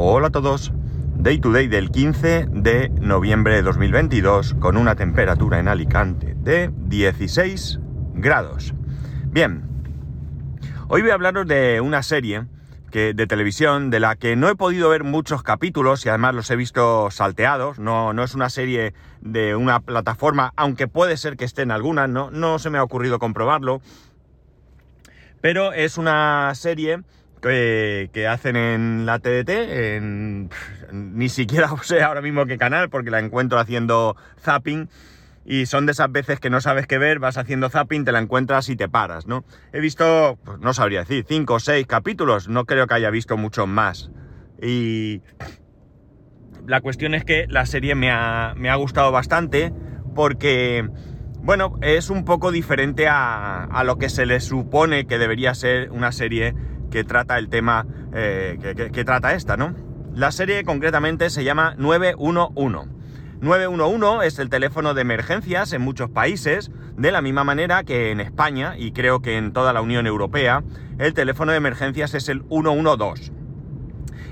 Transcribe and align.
Hola 0.00 0.28
a 0.28 0.30
todos. 0.30 0.70
Day 1.16 1.40
to 1.40 1.50
day 1.50 1.66
del 1.66 1.90
15 1.90 2.46
de 2.52 2.88
noviembre 3.00 3.56
de 3.56 3.62
2022 3.62 4.54
con 4.54 4.76
una 4.76 4.94
temperatura 4.94 5.58
en 5.58 5.66
Alicante 5.66 6.36
de 6.38 6.70
16 6.72 7.80
grados. 8.14 8.74
Bien, 9.24 9.64
hoy 10.86 11.02
voy 11.02 11.10
a 11.10 11.14
hablaros 11.14 11.48
de 11.48 11.80
una 11.80 12.04
serie 12.04 12.44
que, 12.92 13.12
de 13.12 13.26
televisión 13.26 13.90
de 13.90 13.98
la 13.98 14.14
que 14.14 14.36
no 14.36 14.48
he 14.48 14.54
podido 14.54 14.88
ver 14.90 15.02
muchos 15.02 15.42
capítulos 15.42 16.06
y 16.06 16.10
además 16.10 16.36
los 16.36 16.48
he 16.52 16.54
visto 16.54 17.10
salteados. 17.10 17.80
No, 17.80 18.12
no 18.12 18.22
es 18.22 18.36
una 18.36 18.50
serie 18.50 18.94
de 19.20 19.56
una 19.56 19.80
plataforma, 19.80 20.52
aunque 20.54 20.86
puede 20.86 21.16
ser 21.16 21.36
que 21.36 21.44
esté 21.44 21.62
en 21.62 21.72
alguna, 21.72 22.06
no, 22.06 22.30
no 22.30 22.60
se 22.60 22.70
me 22.70 22.78
ha 22.78 22.84
ocurrido 22.84 23.18
comprobarlo. 23.18 23.80
Pero 25.40 25.72
es 25.72 25.98
una 25.98 26.52
serie 26.54 27.02
que, 27.40 28.26
hacen 28.28 28.56
en 28.56 29.06
la 29.06 29.18
TDT, 29.18 29.50
en, 29.50 30.50
ni 30.92 31.28
siquiera 31.28 31.70
sé 31.82 32.02
ahora 32.02 32.20
mismo 32.20 32.46
qué 32.46 32.58
canal, 32.58 32.88
porque 32.90 33.10
la 33.10 33.18
encuentro 33.18 33.58
haciendo 33.58 34.16
zapping. 34.40 34.88
Y 35.44 35.64
son 35.64 35.86
de 35.86 35.92
esas 35.92 36.12
veces 36.12 36.40
que 36.40 36.50
no 36.50 36.60
sabes 36.60 36.86
qué 36.86 36.98
ver, 36.98 37.20
vas 37.20 37.38
haciendo 37.38 37.70
zapping, 37.70 38.04
te 38.04 38.12
la 38.12 38.18
encuentras 38.18 38.68
y 38.68 38.76
te 38.76 38.86
paras, 38.86 39.26
¿no? 39.26 39.44
He 39.72 39.80
visto, 39.80 40.38
pues 40.44 40.58
no 40.58 40.74
sabría 40.74 41.00
decir, 41.00 41.24
cinco 41.26 41.54
o 41.54 41.60
seis 41.60 41.86
capítulos, 41.86 42.48
no 42.48 42.66
creo 42.66 42.86
que 42.86 42.94
haya 42.94 43.08
visto 43.08 43.38
muchos 43.38 43.66
más. 43.66 44.10
Y 44.60 45.22
la 46.66 46.82
cuestión 46.82 47.14
es 47.14 47.24
que 47.24 47.46
la 47.48 47.64
serie 47.64 47.94
me 47.94 48.10
ha, 48.10 48.52
me 48.56 48.68
ha 48.68 48.74
gustado 48.74 49.10
bastante 49.10 49.72
porque, 50.14 50.86
bueno, 51.40 51.78
es 51.80 52.10
un 52.10 52.26
poco 52.26 52.52
diferente 52.52 53.08
a, 53.08 53.64
a, 53.64 53.84
lo 53.84 53.96
que 53.96 54.10
se 54.10 54.26
le 54.26 54.40
supone 54.40 55.06
que 55.06 55.16
debería 55.16 55.54
ser 55.54 55.90
una 55.90 56.12
serie 56.12 56.54
que 56.90 57.04
trata 57.04 57.38
el 57.38 57.48
tema 57.48 57.86
eh, 58.12 58.90
que, 58.92 59.04
trata 59.04 59.34
esta, 59.34 59.56
¿no? 59.56 59.74
La 60.14 60.32
serie 60.32 60.64
concretamente 60.64 61.30
se 61.30 61.44
llama 61.44 61.74
911. 61.78 62.88
911 63.40 64.26
es 64.26 64.38
el 64.38 64.50
teléfono 64.50 64.94
de 64.94 65.02
emergencias 65.02 65.72
en 65.72 65.82
muchos 65.82 66.10
países, 66.10 66.72
de 66.96 67.12
la 67.12 67.22
misma 67.22 67.44
manera 67.44 67.84
que 67.84 68.10
en 68.10 68.20
España 68.20 68.74
y 68.76 68.92
creo 68.92 69.22
que 69.22 69.36
en 69.36 69.52
toda 69.52 69.72
la 69.72 69.80
Unión 69.80 70.06
Europea, 70.06 70.64
el 70.98 71.14
teléfono 71.14 71.52
de 71.52 71.58
emergencias 71.58 72.14
es 72.14 72.28
el 72.28 72.42
112. 72.48 73.32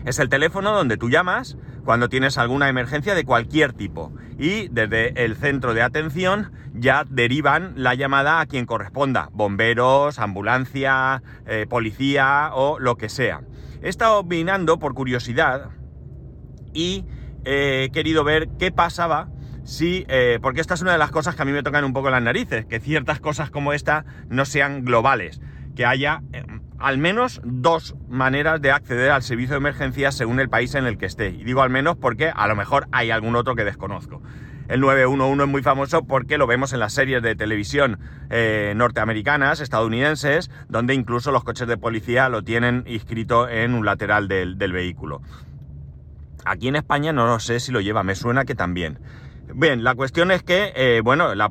Es 0.05 0.19
el 0.19 0.29
teléfono 0.29 0.73
donde 0.73 0.97
tú 0.97 1.09
llamas 1.09 1.57
cuando 1.87 2.09
tienes 2.09 2.37
alguna 2.37 2.69
emergencia 2.69 3.15
de 3.15 3.25
cualquier 3.25 3.73
tipo 3.73 4.13
y 4.39 4.67
desde 4.69 5.25
el 5.25 5.37
centro 5.37 5.73
de 5.73 5.83
atención 5.83 6.51
ya 6.75 7.05
derivan 7.09 7.75
la 7.77 7.95
llamada 7.95 8.41
a 8.41 8.47
quien 8.47 8.67
corresponda, 8.67 9.31
bomberos, 9.33 10.19
ambulancia, 10.19 11.23
eh, 11.47 11.65
policía 11.69 12.51
o 12.53 12.81
lo 12.81 12.97
que 12.97 13.09
sea. 13.09 13.43
He 13.83 13.89
estado 13.89 14.19
opinando 14.19 14.81
por 14.81 14.95
curiosidad 14.95 15.71
y 16.75 17.05
he 17.45 17.91
querido 17.93 18.25
ver 18.25 18.49
qué 18.59 18.73
pasaba 18.73 19.29
si, 19.63 20.05
eh, 20.09 20.41
porque 20.43 20.61
esta 20.61 20.75
es 20.75 20.83
una 20.83 20.93
de 20.93 20.99
las 20.99 21.13
cosas 21.13 21.37
que 21.37 21.43
a 21.43 21.45
mí 21.45 21.53
me 21.53 21.63
tocan 21.63 21.85
un 21.85 21.93
poco 21.93 22.11
las 22.11 22.23
narices, 22.23 22.67
que 22.67 22.81
ciertas 22.81 23.21
cosas 23.21 23.51
como 23.51 23.73
esta 23.73 24.05
no 24.29 24.45
sean 24.45 24.85
globales, 24.85 25.41
que 25.77 25.87
haya 25.87 26.23
eh, 26.33 26.45
al 26.79 26.99
menos 26.99 27.41
dos 27.45 27.97
maneras 28.09 28.61
de 28.61 28.71
acceder 28.71 29.11
al 29.11 29.23
servicio 29.23 29.55
de 29.55 29.59
emergencia 29.59 30.13
según 30.13 30.41
el 30.41 30.49
país 30.49 30.75
en 30.75 30.87
el 30.87 30.99
que 30.99 31.07
esté. 31.07 31.31
Y 31.31 31.45
digo 31.45 31.63
al 31.63 31.71
menos 31.71 31.97
porque 31.97 32.31
a 32.35 32.47
lo 32.47 32.57
mejor 32.57 32.89
hay 32.93 33.11
algún 33.11 33.37
otro 33.37 33.55
que 33.55 33.65
desconozco. 33.65 34.23
El 34.69 34.81
911 34.81 35.45
es 35.45 35.49
muy 35.49 35.63
famoso 35.63 36.05
porque 36.05 36.39
lo 36.39 36.47
vemos 36.47 36.73
en 36.73 36.81
las 36.81 36.93
series 36.93 37.23
de 37.23 37.37
televisión 37.37 38.01
eh, 38.31 38.73
norteamericanas, 38.77 39.61
estadounidenses, 39.61 40.51
donde 40.69 40.93
incluso 40.93 41.31
los 41.31 41.45
coches 41.45 41.69
de 41.69 41.77
policía 41.77 42.29
lo 42.29 42.43
tienen 42.43 42.83
inscrito 42.87 43.49
en 43.49 43.75
un 43.75 43.87
lateral 43.87 44.27
del, 44.27 44.59
del 44.59 44.73
vehículo. 44.73 45.23
Aquí 46.45 46.69
en 46.69 46.77
España 46.77 47.13
no 47.13 47.27
lo 47.27 47.39
sé 47.39 47.61
si 47.61 47.71
lo 47.71 47.81
lleva, 47.81 48.03
me 48.03 48.17
suena 48.17 48.45
que 48.45 48.55
también. 48.55 48.99
Bien, 49.55 49.85
la 49.85 49.95
cuestión 49.95 50.31
es 50.33 50.43
que, 50.43 50.73
eh, 50.75 51.01
bueno, 51.03 51.35
la, 51.35 51.51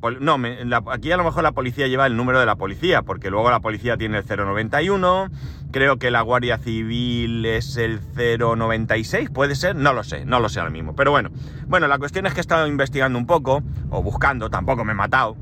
aquí 0.91 1.11
a 1.11 1.17
lo 1.17 1.23
mejor 1.23 1.43
la 1.43 1.53
policía 1.53 1.87
lleva 1.87 2.05
el 2.05 2.17
número 2.17 2.39
de 2.39 2.45
la 2.45 2.55
policía, 2.55 3.01
porque 3.01 3.29
luego 3.29 3.49
la 3.49 3.61
policía 3.61 3.97
tiene 3.97 4.17
el 4.17 4.25
091, 4.25 5.29
creo 5.71 5.97
que 5.97 6.11
la 6.11 6.21
Guardia 6.21 6.57
Civil 6.57 7.45
es 7.45 7.77
el 7.77 7.99
096, 7.99 9.29
puede 9.31 9.55
ser, 9.55 9.75
no 9.75 9.93
lo 9.93 10.03
sé, 10.03 10.25
no 10.25 10.39
lo 10.39 10.49
sé 10.49 10.59
ahora 10.59 10.71
mismo. 10.71 10.95
Pero 10.95 11.11
bueno, 11.11 11.31
bueno, 11.67 11.87
la 11.87 11.97
cuestión 11.97 12.25
es 12.25 12.33
que 12.33 12.39
he 12.39 12.41
estado 12.41 12.67
investigando 12.67 13.17
un 13.17 13.25
poco, 13.25 13.63
o 13.89 14.03
buscando, 14.03 14.49
tampoco 14.49 14.85
me 14.85 14.91
he 14.91 14.95
matado, 14.95 15.37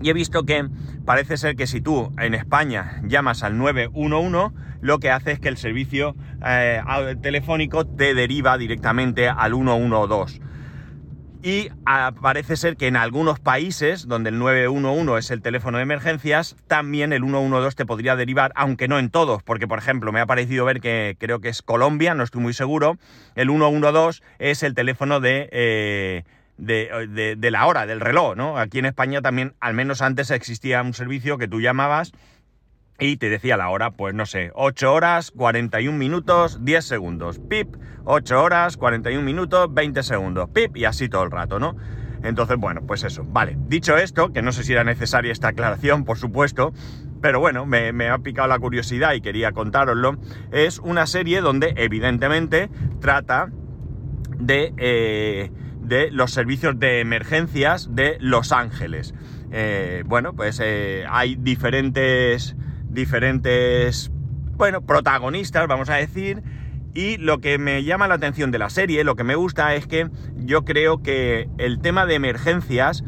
y 0.00 0.10
he 0.10 0.12
visto 0.12 0.44
que 0.44 0.68
parece 1.04 1.36
ser 1.36 1.56
que 1.56 1.66
si 1.66 1.80
tú 1.80 2.12
en 2.18 2.34
España 2.34 3.00
llamas 3.04 3.42
al 3.42 3.56
911, 3.58 4.54
lo 4.80 4.98
que 4.98 5.10
hace 5.10 5.32
es 5.32 5.40
que 5.40 5.48
el 5.48 5.56
servicio 5.56 6.16
eh, 6.44 6.82
telefónico 7.22 7.86
te 7.86 8.14
deriva 8.14 8.58
directamente 8.58 9.28
al 9.28 9.54
112. 9.54 10.40
Y 11.46 11.68
parece 12.22 12.56
ser 12.56 12.78
que 12.78 12.86
en 12.86 12.96
algunos 12.96 13.38
países, 13.38 14.08
donde 14.08 14.30
el 14.30 14.38
911 14.38 15.18
es 15.18 15.30
el 15.30 15.42
teléfono 15.42 15.76
de 15.76 15.82
emergencias, 15.82 16.56
también 16.68 17.12
el 17.12 17.20
112 17.20 17.76
te 17.76 17.84
podría 17.84 18.16
derivar, 18.16 18.50
aunque 18.56 18.88
no 18.88 18.98
en 18.98 19.10
todos, 19.10 19.42
porque 19.42 19.68
por 19.68 19.78
ejemplo 19.78 20.10
me 20.10 20.20
ha 20.20 20.26
parecido 20.26 20.64
ver 20.64 20.80
que 20.80 21.18
creo 21.20 21.40
que 21.40 21.50
es 21.50 21.60
Colombia, 21.60 22.14
no 22.14 22.24
estoy 22.24 22.40
muy 22.40 22.54
seguro, 22.54 22.96
el 23.34 23.50
112 23.50 24.22
es 24.38 24.62
el 24.62 24.74
teléfono 24.74 25.20
de... 25.20 25.50
Eh, 25.52 26.22
de, 26.56 27.34
de, 27.36 27.50
la 27.50 27.66
hora, 27.66 27.84
del 27.84 27.98
reloj, 27.98 28.36
¿no? 28.36 28.58
Aquí 28.58 28.78
en 28.78 28.86
España 28.86 29.20
también, 29.20 29.54
al 29.58 29.74
menos 29.74 30.00
antes 30.02 30.30
existía 30.30 30.80
un 30.82 30.94
servicio 30.94 31.36
que 31.36 31.48
tú 31.48 31.60
llamabas 31.60 32.12
y 32.98 33.16
te 33.16 33.28
decía 33.28 33.56
la 33.56 33.68
hora, 33.70 33.90
pues 33.92 34.14
no 34.14 34.26
sé, 34.26 34.50
8 34.54 34.92
horas, 34.92 35.30
41 35.32 35.96
minutos, 35.98 36.64
10 36.64 36.84
segundos, 36.84 37.40
pip, 37.40 37.76
8 38.04 38.42
horas, 38.42 38.76
41 38.76 39.22
minutos, 39.24 39.72
20 39.72 40.02
segundos, 40.02 40.48
pip, 40.50 40.76
y 40.76 40.84
así 40.84 41.08
todo 41.08 41.24
el 41.24 41.30
rato, 41.30 41.58
¿no? 41.58 41.76
Entonces, 42.22 42.56
bueno, 42.56 42.82
pues 42.86 43.04
eso, 43.04 43.24
vale. 43.24 43.56
Dicho 43.68 43.98
esto, 43.98 44.32
que 44.32 44.40
no 44.40 44.52
sé 44.52 44.64
si 44.64 44.72
era 44.72 44.82
necesaria 44.82 45.30
esta 45.30 45.48
aclaración, 45.48 46.04
por 46.04 46.16
supuesto, 46.16 46.72
pero 47.20 47.40
bueno, 47.40 47.66
me, 47.66 48.08
ha 48.08 48.18
picado 48.18 48.48
la 48.48 48.58
curiosidad 48.58 49.12
y 49.14 49.20
quería 49.20 49.52
contároslo, 49.52 50.16
es 50.52 50.78
una 50.78 51.06
serie 51.06 51.40
donde 51.40 51.74
evidentemente 51.76 52.70
trata 53.00 53.50
de, 54.38 54.72
eh, 54.78 55.50
de 55.80 56.10
los 56.10 56.32
servicios 56.32 56.78
de 56.78 57.00
emergencias 57.00 57.94
de 57.94 58.16
Los 58.20 58.52
Ángeles. 58.52 59.14
Eh, 59.52 60.02
bueno, 60.06 60.34
pues 60.34 60.60
eh, 60.62 61.04
hay 61.08 61.36
diferentes 61.36 62.56
diferentes, 62.94 64.10
bueno, 64.56 64.80
protagonistas, 64.82 65.66
vamos 65.68 65.90
a 65.90 65.96
decir, 65.96 66.42
y 66.94 67.16
lo 67.16 67.40
que 67.40 67.58
me 67.58 67.82
llama 67.84 68.08
la 68.08 68.14
atención 68.14 68.50
de 68.50 68.58
la 68.58 68.70
serie, 68.70 69.04
lo 69.04 69.16
que 69.16 69.24
me 69.24 69.34
gusta 69.34 69.74
es 69.74 69.86
que 69.86 70.08
yo 70.36 70.64
creo 70.64 71.02
que 71.02 71.48
el 71.58 71.80
tema 71.80 72.06
de 72.06 72.14
emergencias 72.14 73.04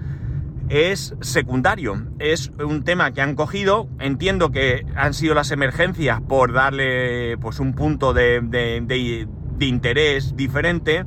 es 0.68 1.14
secundario, 1.20 2.04
es 2.18 2.50
un 2.58 2.82
tema 2.82 3.12
que 3.12 3.22
han 3.22 3.36
cogido, 3.36 3.88
entiendo 4.00 4.50
que 4.50 4.84
han 4.96 5.14
sido 5.14 5.34
las 5.34 5.52
emergencias 5.52 6.20
por 6.20 6.52
darle 6.52 7.38
pues 7.38 7.60
un 7.60 7.74
punto 7.74 8.12
de, 8.12 8.40
de 8.42 9.66
interés 9.66 10.36
diferente, 10.36 11.04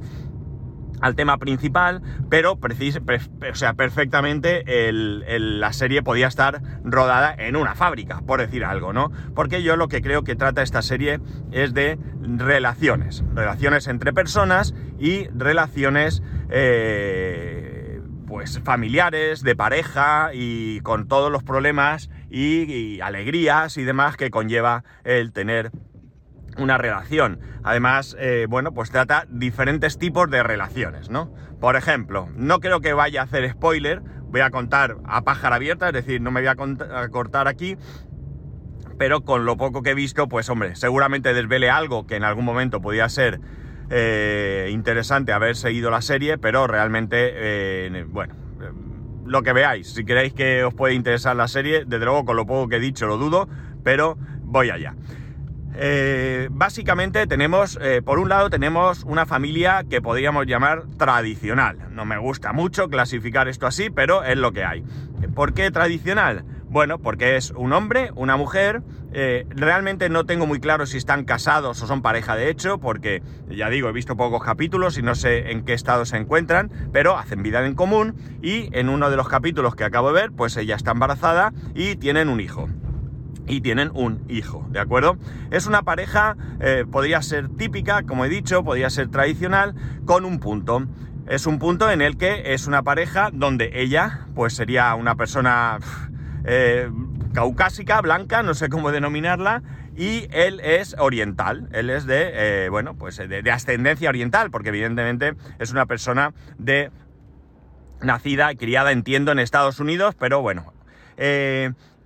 al 1.01 1.15
tema 1.15 1.37
principal, 1.37 2.01
pero 2.29 2.53
o 2.53 3.55
sea, 3.55 3.73
perfectamente 3.73 4.63
la 4.91 5.73
serie 5.73 6.03
podía 6.03 6.27
estar 6.27 6.61
rodada 6.83 7.33
en 7.37 7.55
una 7.55 7.75
fábrica, 7.75 8.21
por 8.25 8.39
decir 8.39 8.65
algo, 8.65 8.93
¿no? 8.93 9.11
Porque 9.35 9.63
yo 9.63 9.75
lo 9.75 9.87
que 9.87 10.01
creo 10.01 10.23
que 10.23 10.35
trata 10.35 10.61
esta 10.61 10.81
serie 10.81 11.19
es 11.51 11.73
de 11.73 11.97
relaciones, 12.21 13.23
relaciones 13.33 13.87
entre 13.87 14.13
personas 14.13 14.73
y 14.99 15.27
relaciones 15.29 16.21
eh, 16.49 18.01
pues 18.27 18.59
familiares, 18.63 19.41
de 19.41 19.55
pareja 19.55 20.31
y 20.33 20.81
con 20.81 21.07
todos 21.07 21.31
los 21.31 21.43
problemas 21.43 22.09
y 22.29 22.99
alegrías 23.01 23.77
y 23.77 23.83
demás 23.83 24.17
que 24.17 24.29
conlleva 24.29 24.83
el 25.03 25.31
tener 25.31 25.71
una 26.59 26.77
relación. 26.77 27.39
Además, 27.63 28.15
eh, 28.19 28.45
bueno, 28.49 28.73
pues 28.73 28.91
trata 28.91 29.25
diferentes 29.29 29.97
tipos 29.97 30.29
de 30.29 30.43
relaciones, 30.43 31.09
¿no? 31.09 31.33
Por 31.59 31.75
ejemplo, 31.75 32.29
no 32.35 32.59
creo 32.59 32.81
que 32.81 32.93
vaya 32.93 33.21
a 33.21 33.23
hacer 33.25 33.49
spoiler, 33.49 34.01
voy 34.29 34.41
a 34.41 34.49
contar 34.49 34.97
a 35.05 35.23
pájara 35.23 35.55
abierta, 35.55 35.87
es 35.87 35.93
decir, 35.93 36.21
no 36.21 36.31
me 36.31 36.41
voy 36.41 36.47
a, 36.49 37.09
cortar 37.09 37.47
aquí, 37.47 37.77
pero 38.97 39.21
con 39.21 39.45
lo 39.45 39.57
poco 39.57 39.81
que 39.81 39.91
he 39.91 39.95
visto, 39.95 40.27
pues 40.27 40.49
hombre, 40.49 40.75
seguramente 40.75 41.33
desvele 41.33 41.69
algo 41.69 42.05
que 42.05 42.15
en 42.15 42.23
algún 42.23 42.45
momento 42.45 42.81
podía 42.81 43.09
ser 43.09 43.39
eh, 43.89 44.69
interesante 44.71 45.33
haber 45.33 45.55
seguido 45.55 45.89
la 45.89 46.01
serie, 46.01 46.37
pero 46.37 46.67
realmente, 46.67 47.31
eh, 47.33 48.05
bueno, 48.07 48.35
lo 49.25 49.43
que 49.43 49.53
veáis, 49.53 49.93
si 49.93 50.05
queréis 50.05 50.33
que 50.33 50.63
os 50.63 50.73
puede 50.73 50.93
interesar 50.93 51.35
la 51.35 51.47
serie, 51.47 51.83
desde 51.85 52.05
luego 52.05 52.25
con 52.25 52.35
lo 52.35 52.45
poco 52.45 52.67
que 52.67 52.77
he 52.77 52.79
dicho 52.79 53.05
lo 53.05 53.17
dudo, 53.17 53.47
pero 53.83 54.17
voy 54.43 54.69
allá. 54.69 54.95
Eh, 55.75 56.49
básicamente 56.51 57.25
tenemos, 57.27 57.77
eh, 57.81 58.01
por 58.03 58.19
un 58.19 58.29
lado 58.29 58.49
tenemos 58.49 59.03
una 59.03 59.25
familia 59.25 59.83
que 59.89 60.01
podríamos 60.01 60.45
llamar 60.45 60.83
tradicional. 60.97 61.77
No 61.91 62.05
me 62.05 62.17
gusta 62.17 62.53
mucho 62.53 62.89
clasificar 62.89 63.47
esto 63.47 63.67
así, 63.67 63.89
pero 63.89 64.23
es 64.23 64.37
lo 64.37 64.51
que 64.51 64.63
hay. 64.63 64.83
¿Por 65.35 65.53
qué 65.53 65.71
tradicional? 65.71 66.43
Bueno, 66.69 66.99
porque 66.99 67.35
es 67.35 67.51
un 67.51 67.73
hombre, 67.73 68.11
una 68.15 68.37
mujer. 68.37 68.81
eh, 69.11 69.47
realmente 69.49 70.07
no 70.07 70.27
tengo 70.27 70.45
muy 70.45 70.59
claro 70.59 70.85
si 70.85 70.97
están 70.97 71.25
casados 71.25 71.81
o 71.81 71.87
son 71.87 72.03
pareja 72.03 72.35
de 72.35 72.47
hecho, 72.49 72.77
porque 72.77 73.23
ya 73.49 73.67
digo, 73.69 73.89
he 73.89 73.91
visto 73.91 74.15
pocos 74.15 74.43
capítulos 74.43 74.99
y 74.99 75.01
no 75.01 75.15
sé 75.15 75.51
en 75.51 75.65
qué 75.65 75.73
estado 75.73 76.05
se 76.05 76.17
encuentran, 76.17 76.69
pero 76.93 77.17
hacen 77.17 77.41
vida 77.41 77.65
en 77.65 77.73
común 77.73 78.15
y 78.43 78.69
en 78.77 78.87
uno 78.87 79.09
de 79.09 79.17
los 79.17 79.27
capítulos 79.27 79.75
que 79.75 79.83
acabo 79.83 80.13
de 80.13 80.21
ver, 80.21 80.31
pues 80.31 80.57
ella 80.57 80.75
está 80.75 80.91
embarazada 80.91 81.53
y 81.73 81.95
tienen 81.95 82.29
un 82.29 82.39
hijo 82.39 82.69
y 83.49 83.61
tienen 83.61 83.91
un 83.93 84.23
hijo, 84.29 84.65
¿de 84.69 84.79
acuerdo? 84.79 85.17
Es 85.51 85.65
una 85.65 85.81
pareja, 85.81 86.37
eh, 86.61 86.85
podría 86.89 87.21
ser 87.21 87.49
típica, 87.49 88.03
como 88.03 88.23
he 88.23 88.29
dicho, 88.29 88.63
podría 88.63 88.89
ser 88.89 89.09
tradicional, 89.09 89.75
con 90.05 90.23
un 90.23 90.39
punto. 90.39 90.85
Es 91.27 91.45
un 91.45 91.59
punto 91.59 91.91
en 91.91 92.01
el 92.01 92.17
que 92.17 92.53
es 92.53 92.67
una 92.67 92.83
pareja 92.83 93.29
donde 93.33 93.71
ella, 93.73 94.27
pues 94.35 94.53
sería 94.53 94.93
una 94.95 95.15
persona 95.15 95.79
eh, 96.45 96.89
caucásica, 97.33 97.99
blanca, 98.01 98.43
no 98.43 98.53
sé 98.53 98.69
cómo 98.69 98.91
denominarla, 98.91 99.63
y 99.97 100.27
él 100.31 100.61
es 100.61 100.95
oriental, 100.97 101.67
él 101.73 101.89
es 101.89 102.05
de, 102.05 102.65
eh, 102.65 102.69
bueno, 102.69 102.95
pues 102.95 103.17
de, 103.17 103.27
de 103.27 103.51
ascendencia 103.51 104.09
oriental, 104.09 104.49
porque 104.51 104.69
evidentemente 104.69 105.33
es 105.57 105.71
una 105.71 105.87
persona 105.87 106.33
de 106.57 106.91
nacida 108.01 108.53
criada, 108.55 108.91
entiendo, 108.91 109.31
en 109.31 109.39
Estados 109.39 109.79
Unidos, 109.79 110.15
pero 110.17 110.41
bueno. 110.41 110.73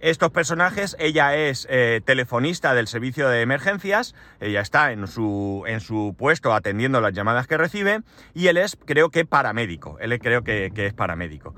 Estos 0.04 0.32
personajes, 0.32 0.98
ella 1.00 1.34
es 1.34 1.66
eh, 1.70 2.02
telefonista 2.04 2.74
del 2.74 2.88
servicio 2.88 3.30
de 3.30 3.42
emergencias, 3.42 4.16
ella 4.42 4.60
está 4.60 4.92
en 4.92 5.08
su, 5.08 5.64
en 5.66 5.80
su 5.80 6.14
puesto 6.18 6.54
atendiendo 6.54 7.00
las 7.00 7.14
llamadas 7.14 7.48
que 7.48 7.58
recibe, 7.58 8.02
y 8.34 8.48
él 8.48 8.58
es, 8.58 8.78
creo 8.86 9.12
que, 9.12 9.24
paramédico, 9.24 9.98
él 10.02 10.20
creo 10.20 10.44
que, 10.44 10.72
que 10.76 10.88
es 10.88 10.94
paramédico. 10.94 11.56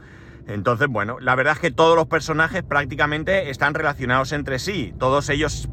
Entonces, 0.48 0.88
bueno, 0.88 1.20
la 1.20 1.34
verdad 1.34 1.54
es 1.54 1.60
que 1.60 1.72
todos 1.72 1.96
los 1.96 2.06
personajes 2.06 2.62
prácticamente 2.62 3.50
están 3.50 3.74
relacionados 3.74 4.32
entre 4.32 4.60
sí, 4.60 4.94
todos 5.00 5.28
ellos, 5.30 5.68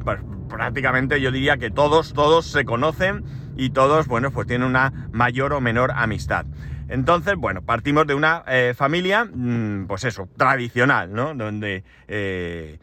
prácticamente 0.48 1.20
yo 1.20 1.30
diría 1.30 1.58
que 1.58 1.70
todos, 1.70 2.14
todos 2.14 2.46
se 2.46 2.64
conocen 2.64 3.22
y 3.54 3.68
todos, 3.68 4.06
bueno, 4.06 4.30
pues 4.30 4.46
tienen 4.46 4.66
una 4.66 5.08
mayor 5.12 5.52
o 5.52 5.60
menor 5.60 5.92
amistad. 5.94 6.46
Entonces, 6.88 7.36
bueno, 7.36 7.62
partimos 7.62 8.06
de 8.06 8.14
una 8.14 8.44
eh, 8.46 8.74
familia, 8.76 9.24
mm, 9.24 9.86
pues 9.86 10.04
eso, 10.04 10.28
tradicional, 10.36 11.12
¿no? 11.12 11.34
Donde 11.34 11.84
eh, 12.08 12.78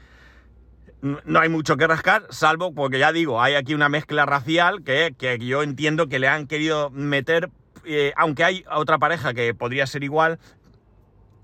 no 1.01 1.39
hay 1.39 1.49
mucho 1.49 1.77
que 1.77 1.87
rascar, 1.87 2.23
salvo 2.29 2.73
porque 2.73 2.99
ya 2.99 3.11
digo, 3.11 3.41
hay 3.41 3.55
aquí 3.55 3.73
una 3.73 3.89
mezcla 3.89 4.25
racial 4.25 4.83
que, 4.83 5.15
que 5.17 5.37
yo 5.39 5.63
entiendo 5.63 6.07
que 6.07 6.19
le 6.19 6.27
han 6.27 6.47
querido 6.47 6.89
meter, 6.89 7.49
eh, 7.85 8.13
aunque 8.17 8.43
hay 8.43 8.65
otra 8.71 8.97
pareja 8.97 9.33
que 9.33 9.53
podría 9.53 9.87
ser 9.87 10.03
igual, 10.03 10.39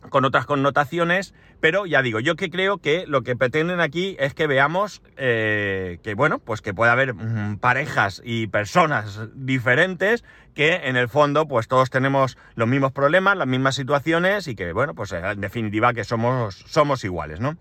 con 0.10 0.26
otras 0.26 0.46
connotaciones, 0.46 1.34
pero 1.60 1.86
ya 1.86 2.02
digo, 2.02 2.20
yo 2.20 2.36
que 2.36 2.50
creo 2.50 2.78
que 2.78 3.06
lo 3.08 3.24
que 3.24 3.36
pretenden 3.36 3.80
aquí 3.80 4.16
es 4.20 4.34
que 4.34 4.48
veamos 4.48 5.02
eh, 5.18 6.00
que, 6.04 6.14
bueno, 6.14 6.40
pues 6.40 6.62
que 6.62 6.74
puede 6.74 6.92
haber 6.92 7.14
mm, 7.14 7.58
parejas 7.58 8.22
y 8.24 8.48
personas 8.48 9.22
diferentes 9.36 10.24
que 10.54 10.88
en 10.88 10.96
el 10.96 11.10
fondo 11.10 11.48
pues 11.48 11.68
todos 11.68 11.90
tenemos 11.90 12.38
los 12.56 12.68
mismos 12.68 12.92
problemas, 12.92 13.38
las 13.38 13.48
mismas 13.48 13.76
situaciones 13.76 14.48
y 14.48 14.56
que, 14.56 14.72
bueno, 14.74 14.96
pues 14.96 15.12
en 15.12 15.42
definitiva 15.42 15.94
que 15.94 16.04
somos, 16.04 16.64
somos 16.68 17.04
iguales, 17.04 17.40
¿no? 17.40 17.58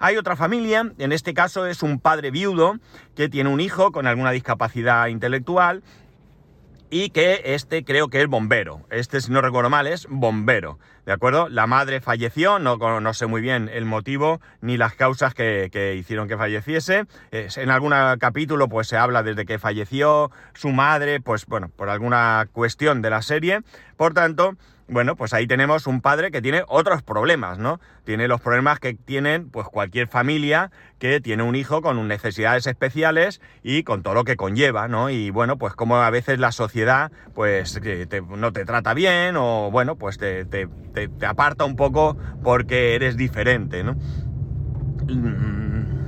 Hay 0.00 0.16
otra 0.16 0.36
familia, 0.36 0.92
en 0.98 1.12
este 1.12 1.34
caso 1.34 1.66
es 1.66 1.82
un 1.82 1.98
padre 1.98 2.30
viudo 2.30 2.78
que 3.14 3.28
tiene 3.28 3.48
un 3.48 3.60
hijo 3.60 3.92
con 3.92 4.06
alguna 4.06 4.32
discapacidad 4.32 5.06
intelectual 5.06 5.82
y 6.94 7.10
que 7.10 7.42
este 7.46 7.84
creo 7.84 8.06
que 8.06 8.22
es 8.22 8.28
bombero. 8.28 8.86
Este, 8.88 9.20
si 9.20 9.32
no 9.32 9.40
recuerdo 9.40 9.68
mal, 9.68 9.88
es 9.88 10.06
bombero. 10.08 10.78
¿De 11.04 11.10
acuerdo? 11.10 11.48
La 11.48 11.66
madre 11.66 12.00
falleció, 12.00 12.60
no, 12.60 12.76
no 12.76 13.14
sé 13.14 13.26
muy 13.26 13.40
bien 13.40 13.68
el 13.68 13.84
motivo 13.84 14.40
ni 14.60 14.76
las 14.76 14.94
causas 14.94 15.34
que, 15.34 15.70
que 15.72 15.96
hicieron 15.96 16.28
que 16.28 16.36
falleciese. 16.36 17.06
En 17.32 17.70
algún 17.70 17.92
capítulo 18.20 18.68
pues 18.68 18.86
se 18.86 18.96
habla 18.96 19.24
desde 19.24 19.44
que 19.44 19.58
falleció 19.58 20.30
su 20.54 20.70
madre, 20.70 21.18
pues 21.18 21.46
bueno, 21.46 21.68
por 21.68 21.88
alguna 21.88 22.46
cuestión 22.52 23.02
de 23.02 23.10
la 23.10 23.22
serie. 23.22 23.62
Por 23.96 24.14
tanto, 24.14 24.54
bueno, 24.88 25.16
pues 25.16 25.32
ahí 25.32 25.46
tenemos 25.46 25.86
un 25.86 26.00
padre 26.00 26.30
que 26.30 26.42
tiene 26.42 26.62
otros 26.68 27.02
problemas, 27.02 27.58
¿no? 27.58 27.80
Tiene 28.04 28.28
los 28.28 28.40
problemas 28.40 28.80
que 28.80 28.94
tienen 28.94 29.48
pues 29.50 29.66
cualquier 29.68 30.08
familia 30.08 30.70
que 30.98 31.20
tiene 31.20 31.42
un 31.42 31.56
hijo 31.56 31.80
con 31.80 32.06
necesidades 32.06 32.66
especiales 32.66 33.40
y 33.62 33.82
con 33.82 34.02
todo 34.02 34.14
lo 34.14 34.24
que 34.24 34.36
conlleva, 34.36 34.88
¿no? 34.88 35.10
Y 35.10 35.30
bueno, 35.30 35.56
pues 35.56 35.74
como 35.74 35.96
a 35.96 36.10
veces 36.10 36.38
la 36.38 36.52
sociedad 36.52 37.10
pues 37.34 37.80
te- 37.80 38.22
no 38.22 38.52
te 38.52 38.64
trata 38.64 38.94
bien 38.94 39.36
o 39.38 39.70
bueno, 39.70 39.96
pues 39.96 40.18
te, 40.18 40.44
te- 40.44 40.68
aparta 41.26 41.64
un 41.64 41.76
poco 41.76 42.16
porque 42.42 42.94
eres 42.94 43.16
diferente, 43.16 43.82
¿no? 43.84 43.96
Mm. 45.08 46.04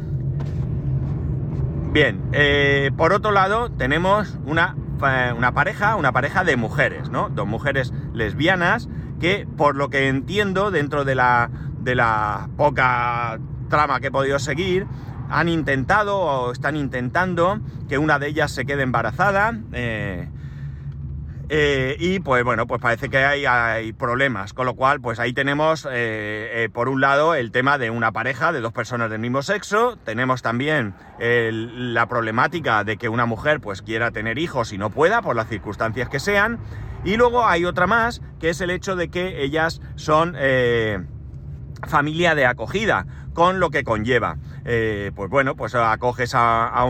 Bien, 1.93 2.21
eh, 2.33 2.91
por 2.97 3.13
otro 3.15 3.33
lado 3.33 3.71
tenemos 3.71 4.37
una, 4.45 4.77
una 5.01 5.53
pareja, 5.53 5.97
una 5.97 6.13
pareja 6.13 6.45
de 6.45 6.57
mujeres, 6.57 7.11
¿no? 7.11 7.29
Dos 7.29 7.47
mujeres 7.47 7.93
lesbianas 8.13 8.89
que, 9.21 9.47
por 9.57 9.77
lo 9.77 9.91
que 9.91 10.09
entiendo, 10.09 10.71
dentro 10.71 11.05
de 11.05 11.15
la, 11.15 11.51
de 11.81 11.95
la 11.95 12.49
poca 12.57 13.39
trama 13.69 14.01
que 14.01 14.09
he 14.09 14.11
podido 14.11 14.39
seguir, 14.39 14.87
han 15.29 15.49
intentado 15.49 16.19
o 16.19 16.53
están 16.53 16.77
intentando 16.77 17.61
que 17.89 17.99
una 17.99 18.19
de 18.19 18.29
ellas 18.29 18.53
se 18.53 18.65
quede 18.65 18.83
embarazada. 18.83 19.59
eh, 19.73 20.29
eh, 21.49 21.97
y 21.99 22.19
pues 22.21 22.43
bueno, 22.43 22.67
pues 22.67 22.81
parece 22.81 23.09
que 23.09 23.19
hay, 23.19 23.47
hay 23.47 23.93
problemas, 23.93 24.53
con 24.53 24.67
lo 24.67 24.75
cual 24.75 25.01
pues 25.01 25.21
ahí 25.21 25.33
tenemos 25.33 25.87
eh, 25.87 26.65
eh, 26.65 26.69
por 26.73 26.89
un 26.89 27.01
lado 27.01 27.35
el 27.35 27.53
tema 27.53 27.79
de 27.79 27.91
una 27.91 28.11
pareja 28.11 28.53
de 28.53 28.61
dos 28.61 28.73
personas 28.73 29.11
del 29.11 29.21
mismo 29.21 29.43
sexo, 29.43 29.97
tenemos 30.05 30.43
también 30.43 30.95
la 31.19 32.07
problemática 32.07 32.83
de 32.85 32.97
que 32.97 33.09
una 33.09 33.27
mujer 33.27 33.61
pues 33.61 33.81
quiera 33.81 34.11
tener 34.11 34.39
hijos 34.39 34.73
y 34.73 34.79
no 34.79 34.91
pueda 34.91 35.23
por 35.23 35.37
las 35.37 35.49
circunstancias 35.49 36.09
que 36.09 36.19
sean, 36.19 36.59
y 37.05 37.17
luego 37.17 37.47
hay 37.47 37.65
otra 37.65 37.87
más 37.87 38.21
que 38.41 38.51
es 38.51 38.61
el 38.61 38.71
hecho 38.71 38.97
de 38.97 39.09
que 39.09 39.43
ellas 39.43 39.81
son 39.95 40.37
familia 41.87 42.35
de 42.35 42.47
acogida, 42.47 43.07
con 43.35 43.61
lo 43.61 43.71
que 43.71 43.85
conlleva. 43.85 44.39
Eh, 44.69 45.13
pues 45.15 45.31
bueno, 45.31 45.55
pues 45.55 45.77
acoges 45.77 46.35
a, 46.35 46.67
a 46.67 46.85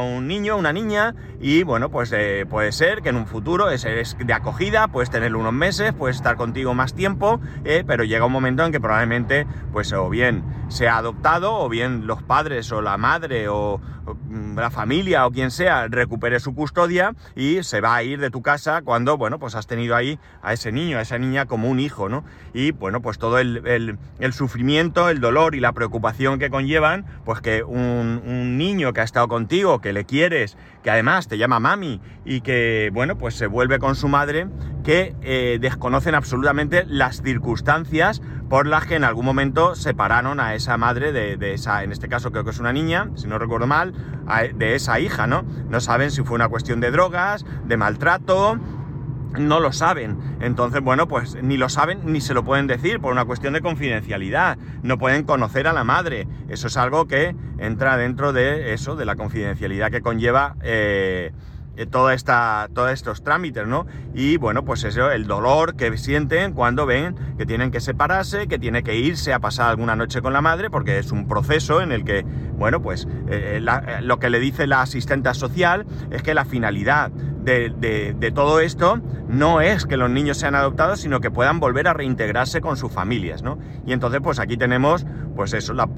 un, 0.00 0.28
niño, 0.28 0.56
una 0.56 0.72
niña, 0.72 1.14
y 1.40 1.64
bueno, 1.64 1.90
pues 1.90 2.12
eh, 2.12 2.46
puede 2.48 2.70
ser 2.70 3.02
que 3.02 3.08
en 3.08 3.16
un 3.16 3.26
futuro 3.26 3.68
es, 3.68 3.82
de 3.82 4.32
acogida, 4.32 4.86
puedes 4.86 5.10
tenerlo 5.10 5.40
unos 5.40 5.52
meses, 5.52 5.92
puedes 5.92 6.16
estar 6.16 6.36
contigo 6.36 6.72
más 6.74 6.94
tiempo, 6.94 7.40
eh, 7.64 7.82
pero 7.84 8.04
llega 8.04 8.24
un 8.26 8.32
momento 8.32 8.64
en 8.64 8.70
que 8.70 8.80
probablemente, 8.80 9.44
pues 9.72 9.92
o 9.92 10.08
bien 10.08 10.44
sea 10.68 10.98
adoptado, 10.98 11.54
o 11.58 11.68
bien 11.68 12.06
los 12.06 12.22
padres 12.22 12.70
o 12.70 12.80
la 12.80 12.96
madre 12.96 13.48
o, 13.48 13.80
mm, 14.28 14.56
la 14.58 14.70
familia 14.70 15.26
o 15.26 15.32
quien 15.32 15.50
sea 15.50 15.88
recupere 15.88 16.38
su 16.40 16.54
custodia 16.54 17.12
y 17.34 17.62
se 17.64 17.80
va 17.80 17.96
a 17.96 18.02
ir 18.04 18.20
de 18.20 18.30
tu 18.30 18.40
casa 18.42 18.82
cuando, 18.82 19.16
bueno, 19.16 19.38
pues 19.40 19.54
has 19.56 19.66
tenido 19.66 19.96
ahí 19.96 20.18
a 20.42 20.52
ese 20.52 20.70
niño, 20.70 20.98
a 20.98 21.02
esa 21.02 21.18
niña 21.18 21.46
como 21.46 21.68
un 21.68 21.80
hijo, 21.80 22.08
¿no? 22.08 22.24
Y 22.54 22.70
bueno, 22.70 23.02
pues 23.02 23.18
todo 23.18 23.38
el- 23.40 23.98
el 24.18 24.32
sufrimiento, 24.32 25.08
el 25.08 25.20
dolor 25.20 25.54
y 25.56 25.60
la 25.60 25.72
preocupación 25.72 26.38
que 26.38 26.50
conllevan, 26.50 27.04
pues 27.24 27.40
que 27.40 27.62
un, 27.62 28.22
un 28.24 28.56
niño 28.56 28.92
que 28.92 29.00
ha 29.00 29.04
estado 29.04 29.28
contigo, 29.28 29.80
que 29.80 29.92
le 29.92 30.04
quieres, 30.04 30.56
que 30.82 30.90
además 30.90 31.28
te 31.28 31.38
llama 31.38 31.58
mami 31.58 32.00
y 32.24 32.40
que, 32.40 32.90
bueno, 32.92 33.18
pues 33.18 33.34
se 33.34 33.46
vuelve 33.46 33.78
con 33.78 33.96
su 33.96 34.08
madre, 34.08 34.46
que 34.84 35.14
eh, 35.22 35.58
desconocen 35.60 36.14
absolutamente 36.14 36.84
las 36.86 37.22
circunstancias 37.22 38.22
por 38.48 38.66
las 38.66 38.86
que 38.86 38.94
en 38.94 39.04
algún 39.04 39.24
momento 39.24 39.74
separaron 39.74 40.38
a 40.38 40.54
esa 40.54 40.76
madre 40.76 41.10
de, 41.10 41.52
esa, 41.52 41.82
en 41.82 41.90
este 41.90 42.08
caso 42.08 42.30
creo 42.30 42.44
que 42.44 42.50
es 42.50 42.60
una 42.60 42.72
niña, 42.72 43.10
si 43.16 43.26
no 43.26 43.38
recuerdo 43.38 43.66
mal, 43.66 43.94
de 44.54 44.74
esa 44.74 45.00
hija, 45.00 45.26
¿no? 45.26 45.44
No 45.68 45.80
saben 45.80 46.10
si 46.10 46.22
fue 46.22 46.36
una 46.36 46.48
cuestión 46.48 46.80
de 46.80 46.90
drogas, 46.90 47.44
de 47.64 47.76
maltrato, 47.76 48.58
no 49.38 49.60
lo 49.60 49.72
saben. 49.72 50.16
Entonces, 50.40 50.80
bueno, 50.82 51.08
pues 51.08 51.36
ni 51.42 51.56
lo 51.56 51.68
saben 51.68 52.00
ni 52.04 52.20
se 52.20 52.34
lo 52.34 52.44
pueden 52.44 52.66
decir 52.66 53.00
por 53.00 53.12
una 53.12 53.24
cuestión 53.24 53.52
de 53.54 53.60
confidencialidad. 53.60 54.58
No 54.82 54.98
pueden 54.98 55.24
conocer 55.24 55.66
a 55.66 55.72
la 55.72 55.84
madre. 55.84 56.26
Eso 56.48 56.66
es 56.66 56.76
algo 56.76 57.06
que 57.06 57.34
entra 57.58 57.96
dentro 57.96 58.32
de 58.32 58.72
eso, 58.74 58.96
de 58.96 59.04
la 59.04 59.16
confidencialidad 59.16 59.90
que 59.90 60.00
conlleva 60.00 60.56
eh, 60.62 61.32
eh, 61.78 61.84
toda 61.86 62.14
esta, 62.14 62.68
todos 62.74 62.90
estos 62.90 63.22
trámites, 63.22 63.66
¿no? 63.66 63.86
Y 64.14 64.38
bueno, 64.38 64.64
pues 64.64 64.82
eso, 64.84 65.10
el 65.10 65.26
dolor 65.26 65.76
que 65.76 65.94
sienten 65.98 66.52
cuando 66.54 66.86
ven 66.86 67.14
que 67.36 67.44
tienen 67.44 67.70
que 67.70 67.80
separarse, 67.80 68.48
que 68.48 68.58
tiene 68.58 68.82
que 68.82 68.96
irse 68.96 69.34
a 69.34 69.40
pasar 69.40 69.68
alguna 69.70 69.94
noche 69.94 70.22
con 70.22 70.32
la 70.32 70.40
madre, 70.40 70.70
porque 70.70 70.98
es 70.98 71.12
un 71.12 71.28
proceso 71.28 71.82
en 71.82 71.92
el 71.92 72.04
que, 72.04 72.22
bueno, 72.56 72.80
pues 72.80 73.06
eh, 73.28 73.58
la- 73.62 74.00
lo 74.00 74.18
que 74.18 74.30
le 74.30 74.40
dice 74.40 74.66
la 74.66 74.80
asistenta 74.80 75.34
social 75.34 75.84
es 76.10 76.22
que 76.22 76.32
la 76.32 76.46
finalidad 76.46 77.10
de, 77.46 78.32
todo 78.34 78.60
esto 78.60 79.00
no 79.28 79.60
es 79.60 79.86
que 79.86 79.96
los 79.96 80.10
niños 80.10 80.36
sean 80.36 80.54
adoptados, 80.54 81.00
sino 81.00 81.20
que 81.20 81.30
puedan 81.30 81.60
volver 81.60 81.86
a 81.88 81.92
reintegrarse 81.94 82.60
con 82.60 82.76
sus 82.76 82.92
familias, 82.92 83.42
¿no? 83.42 83.58
Y 83.86 83.92
entonces, 83.92 84.20
pues 84.22 84.38
aquí 84.40 84.56
tenemos, 84.56 85.06
pues 85.36 85.52
eso, 85.52 85.72
la- 85.72 85.88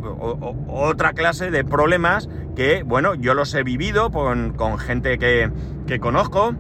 otra 0.69 1.15
clase 1.15 1.51
de 1.51 1.65
problemas 1.65 2.29
que, 2.55 2.83
bueno, 2.85 3.15
yo 3.15 3.35
los 3.35 3.55
he 3.55 3.63
vivido 3.63 4.11
con, 4.11 4.53
con 4.53 4.79
gente 4.79 5.19
que, 5.19 5.51
que 5.87 5.99
conozco, 5.99 6.55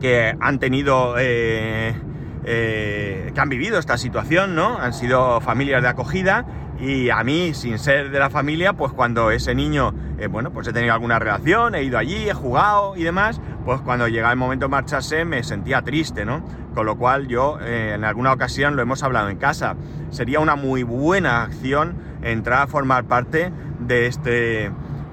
que 0.00 0.34
han 0.40 0.58
tenido 0.58 1.14
eh, 1.18 1.94
eh, 2.44 3.30
que 3.34 3.40
han 3.40 3.48
vivido 3.48 3.78
esta 3.78 3.98
situación, 3.98 4.54
¿no? 4.54 4.78
Han 4.78 4.92
sido 4.92 5.40
familias 5.40 5.82
de 5.82 5.88
acogida 5.88 6.44
y 6.80 7.10
a 7.10 7.22
mí, 7.22 7.54
sin 7.54 7.78
ser 7.78 8.10
de 8.10 8.18
la 8.18 8.28
familia, 8.28 8.72
pues 8.72 8.92
cuando 8.92 9.30
ese 9.30 9.54
niño, 9.54 9.94
eh, 10.18 10.26
bueno, 10.26 10.50
pues 10.50 10.66
he 10.66 10.72
tenido 10.72 10.92
alguna 10.92 11.20
relación, 11.20 11.76
he 11.76 11.84
ido 11.84 11.96
allí, 11.96 12.28
he 12.28 12.34
jugado 12.34 12.96
y 12.96 13.04
demás, 13.04 13.40
pues 13.64 13.80
cuando 13.82 14.08
llega 14.08 14.30
el 14.30 14.36
momento 14.36 14.64
de 14.66 14.70
marcharse 14.70 15.24
me 15.24 15.44
sentía 15.44 15.82
triste, 15.82 16.24
¿no? 16.24 16.44
Con 16.74 16.86
lo 16.86 16.96
cual 16.96 17.28
yo 17.28 17.58
eh, 17.60 17.92
en 17.94 18.04
alguna 18.04 18.32
ocasión 18.32 18.74
lo 18.74 18.82
hemos 18.82 19.04
hablado 19.04 19.28
en 19.28 19.36
casa. 19.36 19.76
Sería 20.10 20.40
una 20.40 20.56
muy 20.56 20.82
buena 20.82 21.44
acción 21.44 21.94
entrar 22.22 22.62
a 22.62 22.66
formar 22.66 23.04
parte 23.04 23.52
de 23.78 24.06
este... 24.06 24.72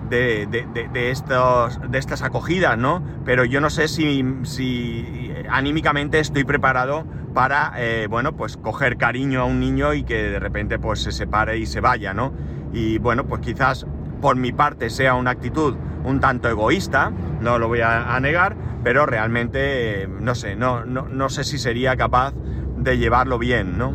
De, 0.09 1.11
estos, 1.11 1.79
de 1.87 1.97
estas 1.97 2.23
acogidas, 2.23 2.77
¿no? 2.77 3.03
Pero 3.25 3.45
yo 3.45 3.61
no 3.61 3.69
sé 3.69 3.87
si, 3.87 4.25
si 4.43 5.31
anímicamente 5.49 6.19
estoy 6.19 6.43
preparado 6.43 7.05
para, 7.33 7.73
eh, 7.77 8.07
bueno, 8.09 8.35
pues 8.35 8.57
coger 8.57 8.97
cariño 8.97 9.41
a 9.41 9.45
un 9.45 9.59
niño 9.59 9.93
y 9.93 10.03
que 10.03 10.23
de 10.23 10.39
repente 10.39 10.79
pues 10.79 11.01
se 11.01 11.11
separe 11.11 11.57
y 11.57 11.65
se 11.65 11.79
vaya, 11.79 12.13
¿no? 12.13 12.33
Y 12.73 12.97
bueno, 12.97 13.27
pues 13.27 13.41
quizás 13.41 13.85
por 14.21 14.35
mi 14.35 14.51
parte 14.51 14.89
sea 14.89 15.13
una 15.15 15.31
actitud 15.31 15.75
un 16.03 16.19
tanto 16.19 16.49
egoísta, 16.49 17.11
no 17.41 17.59
lo 17.59 17.67
voy 17.67 17.81
a, 17.81 18.17
negar, 18.19 18.55
pero 18.83 19.05
realmente, 19.05 20.07
no 20.07 20.35
sé, 20.35 20.55
no, 20.55 20.85
no, 20.85 21.29
sé 21.29 21.43
si 21.43 21.57
sería 21.57 21.95
capaz 21.97 22.33
de 22.77 22.97
llevarlo 22.97 23.37
bien, 23.37 23.77
¿no? 23.77 23.93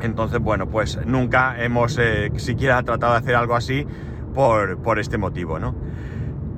Entonces, 0.00 0.40
bueno, 0.40 0.68
pues 0.68 0.98
nunca 1.06 1.62
hemos 1.62 1.98
eh, 1.98 2.30
siquiera 2.36 2.82
tratado 2.82 3.12
de 3.12 3.18
hacer 3.18 3.34
algo 3.36 3.54
así 3.54 3.86
por, 4.34 4.98
este 4.98 5.16
motivo, 5.16 5.58
¿no? 5.58 5.74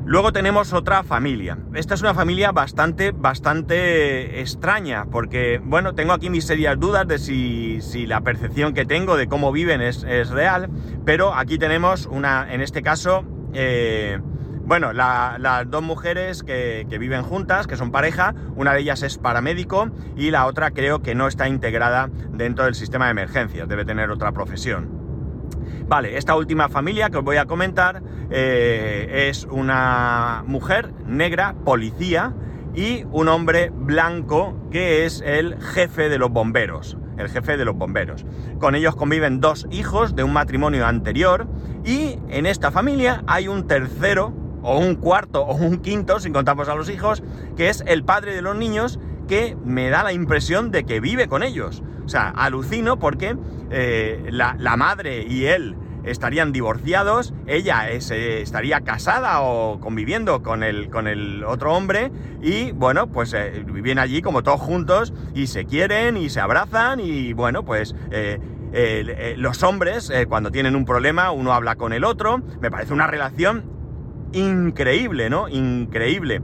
Luego 0.04 0.32
tenemos 0.32 0.72
otra 0.72 1.02
familia. 1.02 1.58
Esta 1.74 1.94
es 1.94 2.00
una 2.00 2.14
familia 2.14 2.52
bastante, 2.52 3.10
bastante 3.10 4.40
extraña, 4.40 5.06
porque, 5.06 5.60
bueno, 5.62 5.94
tengo 5.94 6.12
aquí 6.12 6.30
mis 6.30 6.46
serias 6.46 6.78
dudas 6.78 7.08
de 7.08 7.18
si, 7.18 7.80
si 7.80 8.06
la 8.06 8.20
percepción 8.20 8.72
que 8.72 8.84
tengo 8.84 9.16
de 9.16 9.26
cómo 9.26 9.50
viven 9.50 9.80
es, 9.80 10.04
real, 10.30 10.70
pero 11.04 11.34
aquí 11.34 11.58
tenemos 11.58 12.06
una, 12.06 12.52
en 12.52 12.60
este 12.60 12.82
caso, 12.82 13.24
eh, 13.52 14.20
bueno, 14.66 14.92
las 14.92 15.70
dos 15.70 15.82
mujeres 15.82 16.42
que, 16.42 16.84
viven 16.98 17.22
juntas, 17.22 17.68
que 17.68 17.76
son 17.76 17.92
pareja, 17.92 18.34
una 18.56 18.72
de 18.74 18.80
ellas 18.80 19.04
es 19.04 19.16
paramédico 19.16 19.90
y 20.16 20.32
la 20.32 20.46
otra 20.46 20.72
creo 20.72 21.02
que 21.02 21.14
no 21.14 21.28
está 21.28 21.48
integrada 21.48 22.10
dentro 22.32 22.64
del 22.64 22.74
sistema 22.74 23.04
de 23.04 23.12
emergencias, 23.12 23.68
debe 23.68 23.84
tener 23.84 24.10
otra 24.10 24.32
profesión. 24.32 24.95
Vale, 25.88 26.16
esta 26.16 26.34
última 26.34 26.68
familia 26.68 27.10
que 27.10 27.18
os 27.18 27.24
voy 27.24 27.36
a 27.36 27.46
comentar 27.46 28.02
eh, 28.30 29.28
es 29.28 29.44
una 29.44 30.42
mujer 30.46 30.92
negra, 31.06 31.54
policía, 31.64 32.34
y 32.74 33.04
un 33.10 33.28
hombre 33.28 33.70
blanco 33.70 34.54
que 34.70 35.06
es 35.06 35.22
el 35.24 35.56
jefe 35.60 36.08
de 36.08 36.18
los 36.18 36.30
bomberos. 36.30 36.98
El 37.16 37.30
jefe 37.30 37.56
de 37.56 37.64
los 37.64 37.76
bomberos. 37.76 38.26
Con 38.58 38.74
ellos 38.74 38.96
conviven 38.96 39.40
dos 39.40 39.66
hijos 39.70 40.14
de 40.14 40.24
un 40.24 40.32
matrimonio 40.32 40.86
anterior 40.86 41.46
y 41.84 42.18
en 42.28 42.44
esta 42.44 42.70
familia 42.70 43.22
hay 43.26 43.48
un 43.48 43.66
tercero 43.66 44.34
o 44.62 44.78
un 44.78 44.96
cuarto 44.96 45.42
o 45.42 45.54
un 45.54 45.78
quinto, 45.78 46.20
si 46.20 46.30
contamos 46.30 46.68
a 46.68 46.74
los 46.74 46.90
hijos, 46.90 47.22
que 47.56 47.70
es 47.70 47.82
el 47.86 48.04
padre 48.04 48.34
de 48.34 48.42
los 48.42 48.56
niños 48.56 48.98
que 49.28 49.56
me 49.64 49.88
da 49.88 50.02
la 50.02 50.12
impresión 50.12 50.70
de 50.70 50.84
que 50.84 51.00
vive 51.00 51.28
con 51.28 51.42
ellos. 51.42 51.82
O 52.04 52.08
sea, 52.08 52.28
alucino 52.28 52.98
porque 52.98 53.36
eh, 53.70 54.28
la, 54.30 54.76
madre 54.76 55.22
y 55.22 55.46
él 55.46 55.76
estarían 56.04 56.52
divorciados, 56.52 57.34
ella 57.46 57.90
eh, 57.90 58.40
estaría 58.40 58.82
casada 58.82 59.40
o 59.40 59.80
conviviendo 59.80 60.42
con 60.42 60.62
el, 60.62 60.88
con 60.88 61.08
el 61.08 61.42
otro 61.44 61.74
hombre 61.74 62.12
y 62.42 62.70
bueno, 62.72 63.08
pues 63.08 63.34
eh, 63.34 63.64
viven 63.66 63.98
allí 63.98 64.22
como 64.22 64.42
todos 64.42 64.60
juntos 64.60 65.12
y 65.34 65.48
se 65.48 65.64
quieren 65.64 66.16
y 66.16 66.30
se 66.30 66.40
abrazan 66.40 67.00
y 67.00 67.32
bueno, 67.32 67.64
pues 67.64 67.94
los 69.36 69.62
hombres 69.62 70.12
cuando 70.28 70.50
tienen 70.50 70.76
un 70.76 70.84
problema 70.84 71.30
uno 71.30 71.52
habla 71.52 71.76
con 71.76 71.92
el 71.92 72.04
otro, 72.04 72.42
me 72.60 72.70
parece 72.70 72.92
una 72.92 73.06
relación 73.06 73.64
increíble, 74.32 75.30
¿no? 75.30 75.48
Increíble 75.48 76.42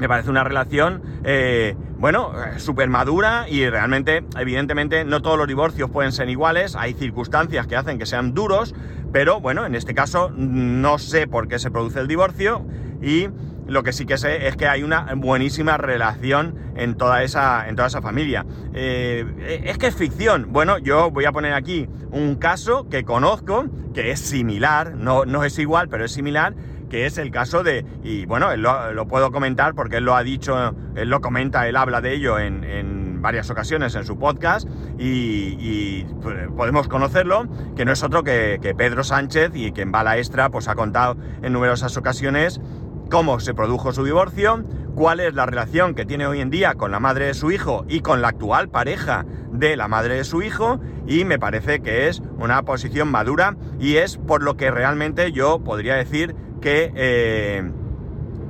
me 0.00 0.08
parece 0.08 0.30
una 0.30 0.42
relación, 0.42 1.02
eh, 1.24 1.76
bueno, 1.98 2.32
súper 2.56 2.88
madura 2.88 3.46
y 3.48 3.68
realmente, 3.68 4.24
evidentemente, 4.38 5.04
no 5.04 5.20
todos 5.20 5.36
los 5.36 5.46
divorcios 5.46 5.90
pueden 5.90 6.10
ser 6.12 6.30
iguales, 6.30 6.74
hay 6.74 6.94
circunstancias 6.94 7.66
que 7.66 7.76
hacen 7.76 7.98
que 7.98 8.06
sean 8.06 8.32
duros, 8.32 8.74
pero 9.12 9.40
bueno, 9.40 9.66
en 9.66 9.74
este 9.74 9.94
caso 9.94 10.30
no 10.34 10.98
sé 10.98 11.26
por 11.26 11.48
qué 11.48 11.58
se 11.58 11.70
produce 11.70 12.00
el 12.00 12.08
divorcio 12.08 12.64
y 13.02 13.28
lo 13.66 13.82
que 13.82 13.92
sí 13.92 14.06
que 14.06 14.16
sé 14.16 14.48
es 14.48 14.56
que 14.56 14.66
hay 14.66 14.82
una 14.82 15.14
buenísima 15.14 15.76
relación 15.76 16.56
en 16.76 16.94
toda 16.96 17.22
esa, 17.22 17.68
en 17.68 17.76
toda 17.76 17.88
esa 17.88 18.00
familia. 18.00 18.46
Eh, 18.72 19.62
es 19.64 19.78
que 19.78 19.86
es 19.86 19.94
ficción. 19.94 20.48
Bueno, 20.50 20.78
yo 20.78 21.10
voy 21.10 21.26
a 21.26 21.32
poner 21.32 21.52
aquí 21.52 21.88
un 22.10 22.36
caso 22.36 22.88
que 22.88 23.04
conozco, 23.04 23.66
que 23.94 24.10
es 24.10 24.20
similar, 24.20 24.94
no, 24.96 25.26
no 25.26 25.44
es 25.44 25.58
igual, 25.58 25.88
pero 25.88 26.06
es 26.06 26.12
similar, 26.12 26.54
que 26.90 27.06
es 27.06 27.16
el 27.16 27.30
caso 27.30 27.62
de, 27.62 27.86
y 28.02 28.26
bueno, 28.26 28.50
él 28.50 28.60
lo, 28.60 29.06
puedo 29.08 29.30
comentar 29.30 29.74
porque 29.74 29.98
él 29.98 30.04
lo 30.04 30.16
ha 30.16 30.22
dicho, 30.22 30.74
él 30.96 31.08
lo 31.08 31.20
comenta, 31.22 31.66
él 31.68 31.76
habla 31.76 32.02
de 32.02 32.12
ello 32.12 32.38
en, 32.38 33.00
varias 33.20 33.50
ocasiones 33.50 33.94
en 33.96 34.06
su 34.06 34.18
podcast 34.18 34.66
y, 34.98 36.04
pues, 36.22 36.48
podemos 36.56 36.88
conocerlo, 36.88 37.46
que 37.76 37.84
no 37.84 37.92
es 37.92 38.02
otro 38.02 38.24
que, 38.24 38.74
Pedro 38.76 39.04
Sánchez 39.04 39.50
y 39.54 39.72
que 39.72 39.82
en 39.82 39.92
Bala 39.92 40.16
Extra 40.16 40.48
pues 40.48 40.68
ha 40.68 40.74
contado 40.74 41.18
en 41.42 41.52
numerosas 41.52 41.96
ocasiones 41.98 42.62
cómo 43.10 43.38
se 43.38 43.52
produjo 43.52 43.92
su 43.92 44.04
divorcio, 44.04 44.64
cuál 44.94 45.20
es 45.20 45.34
la 45.34 45.44
relación 45.44 45.94
que 45.94 46.06
tiene 46.06 46.26
hoy 46.26 46.40
en 46.40 46.48
día 46.48 46.74
con 46.74 46.92
la 46.92 47.00
madre 47.00 47.26
de 47.26 47.34
su 47.34 47.50
hijo 47.50 47.84
y 47.88 48.00
con 48.00 48.22
la 48.22 48.28
actual 48.28 48.70
pareja 48.70 49.26
de 49.52 49.76
la 49.76 49.88
madre 49.88 50.14
de 50.14 50.24
su 50.24 50.42
hijo 50.42 50.80
y 51.06 51.24
me 51.24 51.38
parece 51.38 51.80
que 51.80 52.08
es 52.08 52.22
una 52.38 52.62
posición 52.62 53.10
madura 53.10 53.56
y 53.78 53.96
es 53.96 54.16
por 54.16 54.42
lo 54.42 54.56
que 54.56 54.70
realmente 54.70 55.32
yo 55.32 55.58
podría 55.58 55.96
decir 55.96 56.34
que, 56.60 56.92
eh, 56.94 57.70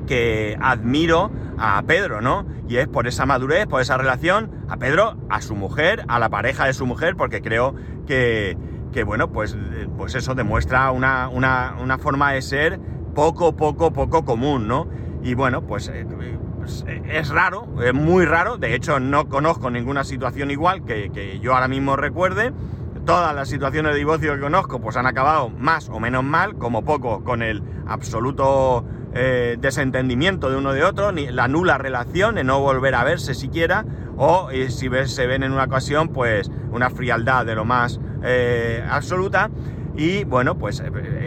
que 0.06 0.56
admiro 0.60 1.30
a 1.58 1.82
Pedro, 1.82 2.20
¿no? 2.20 2.46
Y 2.68 2.76
es 2.76 2.88
por 2.88 3.06
esa 3.06 3.26
madurez, 3.26 3.66
por 3.66 3.80
esa 3.80 3.96
relación, 3.96 4.50
a 4.68 4.76
Pedro, 4.76 5.16
a 5.28 5.40
su 5.40 5.54
mujer, 5.54 6.04
a 6.08 6.18
la 6.18 6.28
pareja 6.28 6.66
de 6.66 6.72
su 6.72 6.86
mujer, 6.86 7.16
porque 7.16 7.42
creo 7.42 7.74
que, 8.06 8.56
que 8.92 9.04
bueno, 9.04 9.30
pues, 9.30 9.56
pues 9.96 10.14
eso 10.14 10.34
demuestra 10.34 10.90
una, 10.90 11.28
una, 11.28 11.98
forma 11.98 12.32
de 12.32 12.42
ser 12.42 12.80
poco, 13.14 13.56
poco, 13.56 13.92
poco 13.92 14.24
común, 14.24 14.68
¿no? 14.68 14.88
Y 15.22 15.34
bueno, 15.34 15.62
pues, 15.62 15.88
eh, 15.88 16.06
pues 16.58 16.84
es 17.08 17.28
raro, 17.28 17.66
es 17.82 17.92
muy 17.92 18.24
raro, 18.24 18.56
de 18.56 18.74
hecho 18.74 19.00
no 19.00 19.28
conozco 19.28 19.70
ninguna 19.70 20.04
situación 20.04 20.50
igual 20.50 20.84
que, 20.84 21.10
que 21.10 21.40
yo 21.40 21.54
ahora 21.54 21.68
mismo 21.68 21.96
recuerde, 21.96 22.52
todas 23.04 23.34
las 23.34 23.48
situaciones 23.48 23.92
de 23.92 23.98
divorcio 23.98 24.34
que 24.34 24.40
conozco 24.40 24.80
pues 24.80 24.96
han 24.96 25.06
acabado 25.06 25.50
más 25.50 25.88
o 25.88 26.00
menos 26.00 26.24
mal, 26.24 26.56
como 26.56 26.84
poco 26.84 27.24
con 27.24 27.42
el 27.42 27.62
absoluto 27.86 28.84
eh, 29.12 29.56
desentendimiento 29.58 30.50
de 30.50 30.56
uno 30.56 30.72
de 30.72 30.84
otro, 30.84 31.10
ni 31.10 31.28
la 31.28 31.48
nula 31.48 31.78
relación 31.78 32.36
de 32.36 32.44
no 32.44 32.60
volver 32.60 32.94
a 32.94 33.04
verse 33.04 33.34
siquiera, 33.34 33.84
o 34.16 34.50
eh, 34.50 34.70
si 34.70 34.88
se 35.06 35.26
ven 35.26 35.42
en 35.42 35.52
una 35.52 35.64
ocasión, 35.64 36.08
pues 36.08 36.50
una 36.70 36.90
frialdad 36.90 37.44
de 37.44 37.54
lo 37.54 37.64
más 37.64 38.00
eh, 38.22 38.84
absoluta. 38.88 39.50
Y 39.96 40.24
bueno, 40.24 40.56
pues 40.56 40.82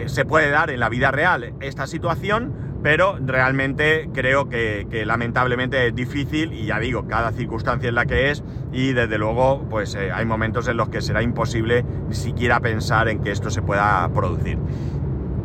se 0.06 0.24
puede 0.24 0.50
dar 0.50 0.70
en 0.70 0.80
la 0.80 0.88
vida 0.88 1.10
real 1.10 1.54
esta 1.60 1.86
situación, 1.86 2.73
pero 2.84 3.16
realmente 3.18 4.10
creo 4.12 4.50
que, 4.50 5.04
lamentablemente 5.06 5.86
es 5.86 5.94
difícil 5.94 6.52
y 6.52 6.66
ya 6.66 6.78
digo, 6.78 7.08
cada 7.08 7.32
circunstancia 7.32 7.88
es 7.88 7.94
la 7.94 8.04
que 8.04 8.30
es 8.30 8.44
y 8.74 8.92
desde 8.92 9.16
luego 9.16 9.66
pues 9.70 9.94
eh, 9.94 10.12
hay 10.12 10.26
momentos 10.26 10.68
en 10.68 10.76
los 10.76 10.90
que 10.90 11.00
será 11.00 11.22
imposible 11.22 11.82
ni 12.10 12.14
siquiera 12.14 12.60
pensar 12.60 13.08
en 13.08 13.22
que 13.22 13.30
esto 13.30 13.48
se 13.48 13.62
pueda 13.62 14.06
producir. 14.12 14.58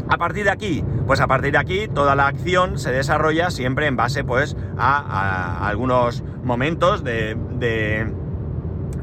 A 0.10 0.18
partir 0.18 0.44
de 0.44 0.50
aquí, 0.50 0.84
pues 1.08 1.22
a 1.22 1.28
partir 1.28 1.54
de 1.54 1.60
aquí 1.60 1.88
toda 1.88 2.14
la 2.14 2.28
acción 2.28 2.78
se 2.78 2.92
desarrolla 2.92 3.52
siempre 3.52 3.88
en 3.88 3.96
base 3.96 4.26
pues 4.26 4.58
a, 4.78 5.66
algunos 5.66 6.26
momentos 6.44 7.06
de, 7.06 7.38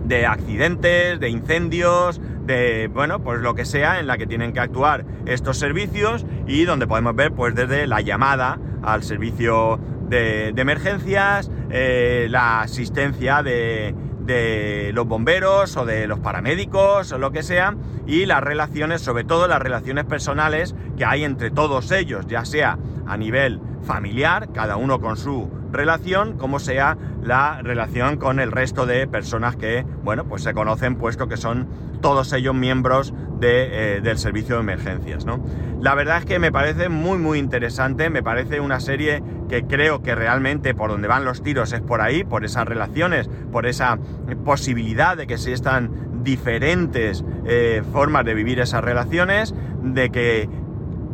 de 0.05 0.27
accidentes, 0.27 1.19
de 1.21 1.29
incendios, 1.31 2.21
de, 2.47 2.89
bueno, 2.93 3.21
pues 3.21 3.41
lo 3.41 3.55
que 3.55 3.65
sea 3.65 4.01
en 4.01 4.07
la 4.07 4.17
que 4.17 4.27
tienen 4.27 4.53
que 4.53 4.61
actuar 4.61 5.05
estos 5.27 5.59
servicios 5.59 6.25
y 6.47 6.65
donde 6.65 6.87
podemos 6.87 7.15
ver 7.15 7.33
pues 7.33 7.55
desde 7.55 7.87
la 7.87 8.01
llamada 8.01 8.59
al 8.83 9.03
servicio 9.03 9.81
de, 10.09 10.49
emergencias, 10.57 11.51
eh, 11.71 12.29
la 12.31 12.61
asistencia 12.61 13.43
de, 13.43 13.95
de 14.27 14.91
los 14.93 15.07
bomberos 15.07 15.77
o 15.77 15.87
de 15.87 16.07
los 16.07 16.19
paramédicos 16.19 17.13
o 17.13 17.19
lo 17.19 17.31
que 17.31 17.43
sea 17.43 17.75
y 18.07 18.27
las 18.27 18.43
relaciones, 18.43 19.01
sobre 19.01 19.25
todo 19.25 19.49
las 19.49 19.63
relaciones 19.63 20.05
personales 20.05 20.75
que 20.97 21.05
hay 21.05 21.25
entre 21.25 21.51
todos 21.51 21.91
ellos, 21.93 22.27
ya 22.27 22.45
sea 22.45 22.79
a 23.07 23.17
nivel 23.17 23.61
familiar, 23.83 24.53
cada 24.53 24.77
uno 24.77 25.01
con 25.01 25.17
su 25.17 25.51
relación, 25.73 26.37
como 26.37 26.59
sea 26.59 26.97
la 27.23 27.63
relación 27.63 28.17
con 28.17 28.41
el 28.41 28.51
resto 28.53 28.87
de 28.87 29.07
personas 29.07 29.57
que, 29.57 29.85
bueno, 30.03 30.25
pues 30.25 30.43
se 30.43 30.55
conocen 30.55 30.97
puesto 30.97 31.29
que 31.29 31.37
son 31.37 31.69
todos 32.07 32.33
ellos 32.35 32.55
miembros 32.55 33.13
de, 33.41 33.97
eh, 33.97 34.01
del 34.01 34.17
servicio 34.17 34.55
de 34.55 34.61
emergencias, 34.61 35.25
¿no? 35.25 35.45
La 35.81 35.97
verdad 35.97 36.19
es 36.19 36.25
que 36.25 36.39
me 36.39 36.53
parece 36.53 36.89
muy, 36.89 37.19
muy 37.19 37.41
interesante, 37.41 38.11
me 38.11 38.23
parece 38.23 38.61
una 38.61 38.79
serie 38.79 39.25
que 39.49 39.65
creo 39.65 40.03
que 40.03 40.15
realmente 40.15 40.73
por 40.73 40.91
donde 40.91 41.09
van 41.09 41.25
los 41.25 41.43
tiros 41.43 41.73
es 41.73 41.81
por 41.81 42.03
ahí, 42.03 42.23
por 42.23 42.45
esas 42.45 42.65
relaciones, 42.65 43.29
por 43.51 43.67
esa 43.67 43.99
posibilidad 44.45 45.17
de 45.17 45.27
que 45.27 45.35
existan 45.35 46.23
diferentes 46.23 47.25
eh, 47.45 47.83
formas 47.93 48.25
de 48.25 48.35
vivir 48.35 48.61
esas 48.61 48.85
relaciones, 48.85 49.53
de 49.83 50.11
que 50.11 50.49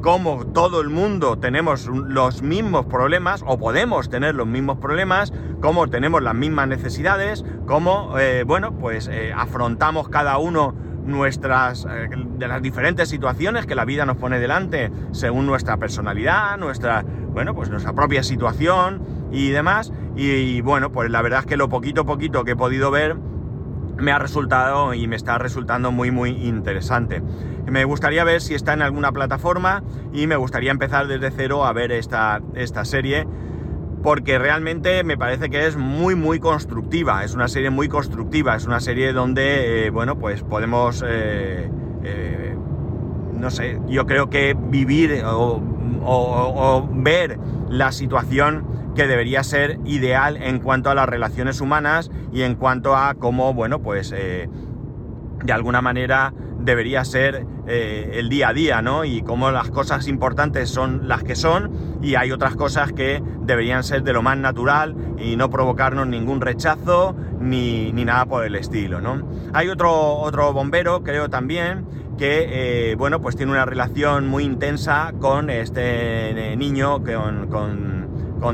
como 0.02 0.44
todo 0.46 0.80
el 0.80 0.90
mundo 0.90 1.38
tenemos 1.38 1.86
los 1.86 2.42
mismos 2.42 2.86
problemas 2.86 3.44
o 3.46 3.56
podemos 3.56 4.10
tener 4.10 4.34
los 4.34 4.48
mismos 4.48 4.78
problemas, 4.78 5.32
como 5.60 5.88
tenemos 5.88 6.20
las 6.22 6.34
mismas 6.34 6.66
necesidades, 6.66 7.44
como, 7.66 8.18
eh, 8.18 8.42
bueno, 8.44 8.76
pues 8.76 9.08
eh, 9.08 9.32
afrontamos 9.34 10.08
cada 10.08 10.38
uno 10.38 10.74
nuestras 11.04 11.86
eh, 11.88 12.08
de 12.36 12.48
las 12.48 12.60
diferentes 12.62 13.08
situaciones 13.08 13.64
que 13.64 13.76
la 13.76 13.84
vida 13.84 14.04
nos 14.04 14.16
pone 14.16 14.40
delante 14.40 14.90
según 15.12 15.46
nuestra 15.46 15.76
personalidad, 15.76 16.58
nuestra, 16.58 17.04
bueno, 17.28 17.54
pues 17.54 17.70
nuestra 17.70 17.92
propia 17.92 18.24
situación 18.24 19.02
y 19.30 19.50
demás. 19.50 19.92
Y, 20.16 20.60
bueno, 20.62 20.92
pues 20.92 21.10
la 21.10 21.22
verdad 21.22 21.40
es 21.40 21.46
que 21.46 21.56
lo 21.56 21.68
poquito 21.68 22.04
poquito 22.04 22.44
que 22.44 22.52
he 22.52 22.56
podido 22.56 22.90
ver 22.90 23.16
me 23.96 24.12
ha 24.12 24.18
resultado 24.18 24.94
y 24.94 25.06
me 25.06 25.16
está 25.16 25.38
resultando 25.38 25.92
muy 25.92 26.10
muy 26.10 26.30
interesante. 26.30 27.22
Me 27.66 27.84
gustaría 27.84 28.24
ver 28.24 28.40
si 28.40 28.54
está 28.54 28.72
en 28.72 28.82
alguna 28.82 29.12
plataforma 29.12 29.82
y 30.12 30.26
me 30.26 30.36
gustaría 30.36 30.70
empezar 30.70 31.06
desde 31.06 31.30
cero 31.30 31.64
a 31.64 31.72
ver 31.72 31.92
esta, 31.92 32.40
esta 32.54 32.84
serie 32.84 33.26
porque 34.02 34.38
realmente 34.38 35.04
me 35.04 35.16
parece 35.16 35.48
que 35.48 35.66
es 35.66 35.76
muy 35.76 36.14
muy 36.14 36.40
constructiva, 36.40 37.24
es 37.24 37.34
una 37.34 37.48
serie 37.48 37.70
muy 37.70 37.88
constructiva, 37.88 38.56
es 38.56 38.66
una 38.66 38.80
serie 38.80 39.12
donde, 39.12 39.86
eh, 39.86 39.90
bueno, 39.90 40.18
pues 40.18 40.42
podemos, 40.42 41.04
eh, 41.06 41.70
eh, 42.02 42.56
no 43.38 43.50
sé, 43.50 43.78
yo 43.86 44.06
creo 44.06 44.28
que 44.28 44.56
vivir 44.58 45.22
o, 45.24 45.62
o, 46.04 46.88
ver 46.92 47.38
la 47.68 47.92
situación 47.92 48.64
que 48.94 49.06
debería 49.06 49.42
ser 49.44 49.78
ideal 49.84 50.36
en 50.36 50.60
cuanto 50.60 50.90
a 50.90 50.94
las 50.94 51.08
relaciones 51.08 51.60
humanas 51.60 52.10
y 52.32 52.42
en 52.42 52.54
cuanto 52.54 52.96
a 52.96 53.14
cómo, 53.14 53.54
bueno, 53.54 53.80
pues 53.80 54.10
de 54.10 55.52
alguna 55.52 55.80
manera 55.80 56.32
debería 56.64 57.04
ser 57.04 57.46
eh, 57.66 58.12
el 58.14 58.28
día 58.28 58.48
a 58.48 58.52
día, 58.52 58.82
¿no? 58.82 59.04
Y 59.04 59.22
cómo 59.22 59.50
las 59.50 59.70
cosas 59.70 60.08
importantes 60.08 60.70
son 60.70 61.08
las 61.08 61.22
que 61.22 61.34
son 61.34 61.98
y 62.02 62.14
hay 62.14 62.32
otras 62.32 62.56
cosas 62.56 62.92
que 62.92 63.22
deberían 63.42 63.84
ser 63.84 64.02
de 64.02 64.12
lo 64.12 64.22
más 64.22 64.38
natural 64.38 64.94
y 65.18 65.36
no 65.36 65.50
provocarnos 65.50 66.06
ningún 66.06 66.40
rechazo 66.40 67.16
ni, 67.40 67.92
nada 67.92 68.26
por 68.26 68.44
el 68.44 68.54
estilo, 68.54 69.00
¿no? 69.00 69.28
Hay 69.52 69.68
otro, 69.68 69.92
otro 69.92 70.52
bombero, 70.52 71.02
creo 71.02 71.28
también, 71.28 71.86
que, 72.18 72.90
eh, 72.90 72.94
bueno, 72.96 73.20
pues 73.20 73.36
tiene 73.36 73.52
una 73.52 73.64
relación 73.64 74.28
muy 74.28 74.44
intensa 74.44 75.12
con 75.18 75.50
este 75.50 76.54
niño 76.56 77.02
con, 77.02 78.01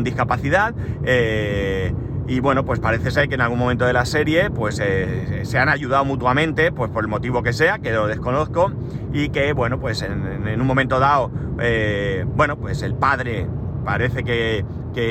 discapacidad. 0.05 0.75
Eh, 1.05 1.93
y 2.29 2.41
bueno, 2.41 2.65
pues 2.67 2.79
parece 2.79 3.11
ser 3.11 3.29
que 3.29 3.37
en 3.37 3.41
algún 3.41 3.59
momento 3.59 3.87
de 3.87 3.95
la 3.95 4.05
serie 4.05 4.51
pues 4.51 4.81
eh, 4.85 5.41
se 5.45 5.59
han 5.59 5.71
ayudado 5.71 6.05
mutuamente, 6.05 6.71
pues 6.71 6.91
por 6.91 7.03
el 7.03 7.09
motivo 7.09 7.43
que 7.43 7.55
sea, 7.55 7.79
que 7.79 7.91
lo 7.91 8.07
desconozco, 8.07 8.71
y 9.15 9.31
que 9.31 9.55
bueno, 9.55 9.81
pues 9.81 10.03
en, 10.03 10.61
un 10.61 10.67
momento 10.67 11.01
dado, 11.01 11.31
eh, 11.59 12.27
bueno, 12.37 12.59
pues 12.59 12.83
el 12.83 12.95
padre 12.95 13.49
parece 13.85 14.23
que, 14.25 14.65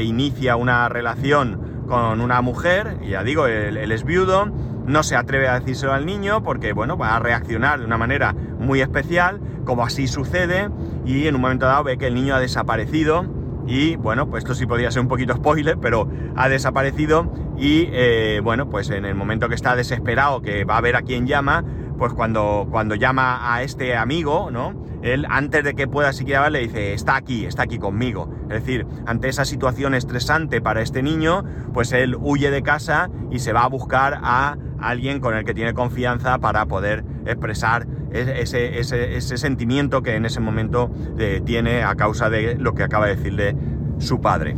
inicia 0.03 0.57
una 0.57 0.89
relación 0.89 1.85
con 1.87 2.19
una 2.19 2.41
mujer, 2.41 2.99
ya 3.07 3.23
digo, 3.23 3.47
él, 3.47 3.77
es 3.89 4.03
viudo, 4.03 4.51
no 4.85 5.01
se 5.01 5.15
atreve 5.15 5.47
a 5.47 5.57
decírselo 5.61 5.93
al 5.93 6.05
niño 6.05 6.43
porque, 6.43 6.73
bueno, 6.73 6.97
va 6.97 7.15
a 7.15 7.19
reaccionar 7.19 7.79
de 7.79 7.85
una 7.85 7.97
manera 7.97 8.35
muy 8.59 8.81
especial, 8.81 9.39
como 9.63 9.85
así 9.85 10.07
sucede, 10.07 10.69
y 11.05 11.25
en 11.27 11.35
un 11.35 11.41
momento 11.41 11.67
dado 11.67 11.85
ve 11.85 11.97
que 11.97 12.07
el 12.07 12.15
niño 12.15 12.35
ha 12.35 12.41
desaparecido, 12.41 13.25
y 13.67 13.97
bueno, 13.97 14.29
pues 14.29 14.43
esto 14.43 14.55
sí 14.55 14.65
podría 14.65 14.89
ser 14.91 15.01
un 15.01 15.07
poquito 15.07 15.35
spoiler, 15.35 15.77
pero 15.77 16.09
ha 16.35 16.49
desaparecido 16.49 17.31
y 17.57 17.89
eh, 17.91 18.39
bueno, 18.43 18.69
pues 18.69 18.89
en 18.89 19.05
el 19.05 19.13
momento 19.13 19.49
que 19.49 19.55
está 19.55 19.75
desesperado, 19.75 20.41
que 20.41 20.63
va 20.63 20.77
a 20.77 20.81
ver 20.81 20.95
a 20.95 21.01
quién 21.01 21.27
llama, 21.27 21.63
pues 21.97 22.13
cuando, 22.13 22.67
cuando 22.71 22.95
llama 22.95 23.53
a 23.53 23.63
este 23.63 23.95
amigo, 23.95 24.51
¿no? 24.51 24.73
Él 25.01 25.25
antes 25.29 25.63
de 25.63 25.73
que 25.73 25.87
pueda 25.87 26.13
siquiera 26.13 26.41
verle 26.41 26.59
dice, 26.59 26.93
está 26.93 27.15
aquí, 27.15 27.45
está 27.45 27.63
aquí 27.63 27.77
conmigo. 27.77 28.29
Es 28.43 28.65
decir, 28.65 28.85
ante 29.05 29.29
esa 29.29 29.45
situación 29.45 29.93
estresante 29.93 30.61
para 30.61 30.81
este 30.81 31.03
niño, 31.03 31.43
pues 31.73 31.91
él 31.91 32.15
huye 32.19 32.51
de 32.51 32.63
casa 32.63 33.09
y 33.31 33.39
se 33.39 33.53
va 33.53 33.63
a 33.63 33.69
buscar 33.69 34.19
a 34.23 34.57
alguien 34.79 35.19
con 35.19 35.35
el 35.35 35.43
que 35.43 35.53
tiene 35.53 35.73
confianza 35.73 36.37
para 36.39 36.65
poder 36.65 37.03
expresar 37.25 37.87
ese, 38.11 38.79
ese, 38.79 39.37
sentimiento 39.37 40.01
que 40.01 40.15
en 40.15 40.25
ese 40.25 40.39
momento 40.39 40.89
eh, 41.17 41.41
tiene 41.45 41.83
a 41.83 41.95
causa 41.95 42.29
de 42.29 42.55
lo 42.55 42.73
que 42.73 42.83
acaba 42.83 43.07
de 43.07 43.15
decirle 43.15 43.55
su 43.99 44.21
padre. 44.21 44.55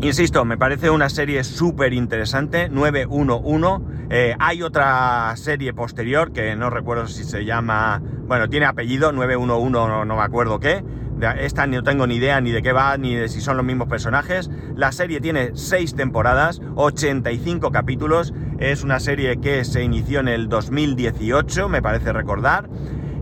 Insisto, 0.00 0.44
me 0.44 0.58
parece 0.58 0.90
una 0.90 1.08
serie 1.08 1.42
súper 1.42 1.94
interesante, 1.94 2.68
911. 2.68 3.84
Eh, 4.10 4.36
hay 4.38 4.62
otra 4.62 5.32
serie 5.36 5.72
posterior 5.72 6.32
que 6.32 6.54
no 6.54 6.68
recuerdo 6.68 7.06
si 7.06 7.24
se 7.24 7.44
llama, 7.44 8.02
bueno, 8.26 8.48
tiene 8.48 8.66
apellido, 8.66 9.12
911, 9.12 9.70
no, 9.72 10.04
no 10.04 10.16
me 10.16 10.22
acuerdo 10.22 10.60
qué. 10.60 10.84
Esta 11.38 11.66
no 11.66 11.82
tengo 11.82 12.06
ni 12.06 12.16
idea 12.16 12.40
ni 12.40 12.50
de 12.50 12.62
qué 12.62 12.72
va, 12.72 12.96
ni 12.96 13.14
de 13.14 13.28
si 13.28 13.40
son 13.40 13.56
los 13.56 13.64
mismos 13.64 13.88
personajes. 13.88 14.50
La 14.74 14.92
serie 14.92 15.20
tiene 15.20 15.52
6 15.54 15.94
temporadas, 15.94 16.60
85 16.74 17.70
capítulos. 17.70 18.34
Es 18.58 18.84
una 18.84 19.00
serie 19.00 19.40
que 19.40 19.64
se 19.64 19.82
inició 19.82 20.20
en 20.20 20.28
el 20.28 20.48
2018, 20.48 21.68
me 21.68 21.82
parece 21.82 22.12
recordar. 22.12 22.68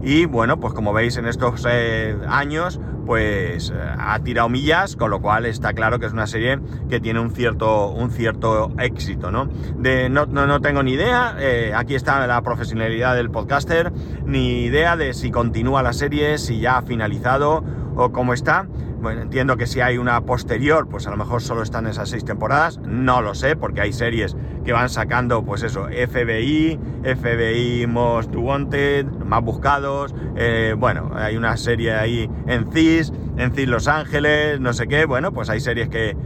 Y 0.03 0.27
bueno, 0.27 0.61
pues 0.61 0.75
como 0.75 0.93
veis 0.93 1.17
en 1.17 1.27
estos 1.27 1.67
eh, 1.67 2.15
años, 2.29 2.79
pues 3.07 3.71
eh, 3.71 3.75
ha 3.99 4.19
tirado 4.21 4.49
millas, 4.49 4.97
con 4.97 5.11
lo 5.11 5.21
cual 5.21 5.47
está 5.47 5.73
claro 5.73 5.99
que 5.99 6.07
es 6.07 6.13
una 6.13 6.27
serie 6.27 6.59
que 6.89 7.01
tiene 7.01 7.21
un 7.21 7.31
cierto, 7.31 7.89
un 7.89 8.11
cierto 8.11 8.73
éxito, 8.79 9.31
¿no? 9.31 9.47
De, 9.79 10.09
no, 10.09 10.27
no, 10.27 10.61
tengo 10.61 10.83
ni 10.83 10.93
idea, 10.93 11.37
eh, 11.39 11.73
aquí 11.75 11.95
está 11.95 12.27
la 12.27 12.43
profesionalidad 12.43 13.15
del 13.15 13.31
podcaster, 13.31 13.93
ni 14.27 14.65
idea 14.65 14.97
de 14.97 15.15
si 15.15 15.31
continúa 15.31 15.83
la 15.83 15.93
serie, 15.93 16.37
si 16.37 16.61
ya 16.61 16.79
ha 16.79 16.83
finalizado 16.83 17.65
o 17.97 18.13
cómo 18.13 18.35
está. 18.35 18.67
Bueno, 19.01 19.21
entiendo 19.21 19.59
que 19.59 19.67
si 19.67 19.83
hay 19.83 19.99
una 19.99 20.23
posterior, 20.23 20.89
pues 20.89 21.07
a 21.07 21.11
lo 21.11 21.19
mejor 21.19 21.43
solo 21.43 21.63
están 21.63 21.87
esas 21.87 22.09
seis 22.09 22.25
temporadas. 22.25 22.79
No 22.79 23.21
lo 23.21 23.35
sé, 23.35 23.55
porque 23.55 23.83
hay 23.83 23.93
series 23.93 24.35
que 24.65 24.73
van 24.73 24.89
sacando, 24.89 25.45
pues 25.45 25.63
eso, 25.63 25.89
FBI, 25.89 26.79
FBI 27.03 27.87
Most 27.87 28.35
Wanted, 28.35 29.05
más 29.05 29.43
buscados. 29.43 30.15
Eh, 30.37 30.75
bueno, 30.79 31.11
hay 31.15 31.37
una 31.37 31.57
serie 31.59 31.93
ahí 31.93 32.31
en 32.47 32.73
CIS, 32.73 33.13
en 33.37 33.53
CIS 33.53 33.69
Los 33.69 33.89
Ángeles, 33.89 34.59
no 34.59 34.73
sé 34.73 34.87
qué. 34.87 35.05
Bueno, 35.05 35.33
pues 35.33 35.51
hay 35.51 35.61
series 35.61 35.91
que, 35.91 36.17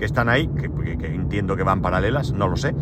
están 0.00 0.28
ahí, 0.28 0.48
que 0.48 1.06
entiendo 1.06 1.56
que 1.56 1.62
van 1.62 1.80
paralelas, 1.80 2.32
no 2.32 2.48
lo 2.48 2.56
sé. 2.56 2.74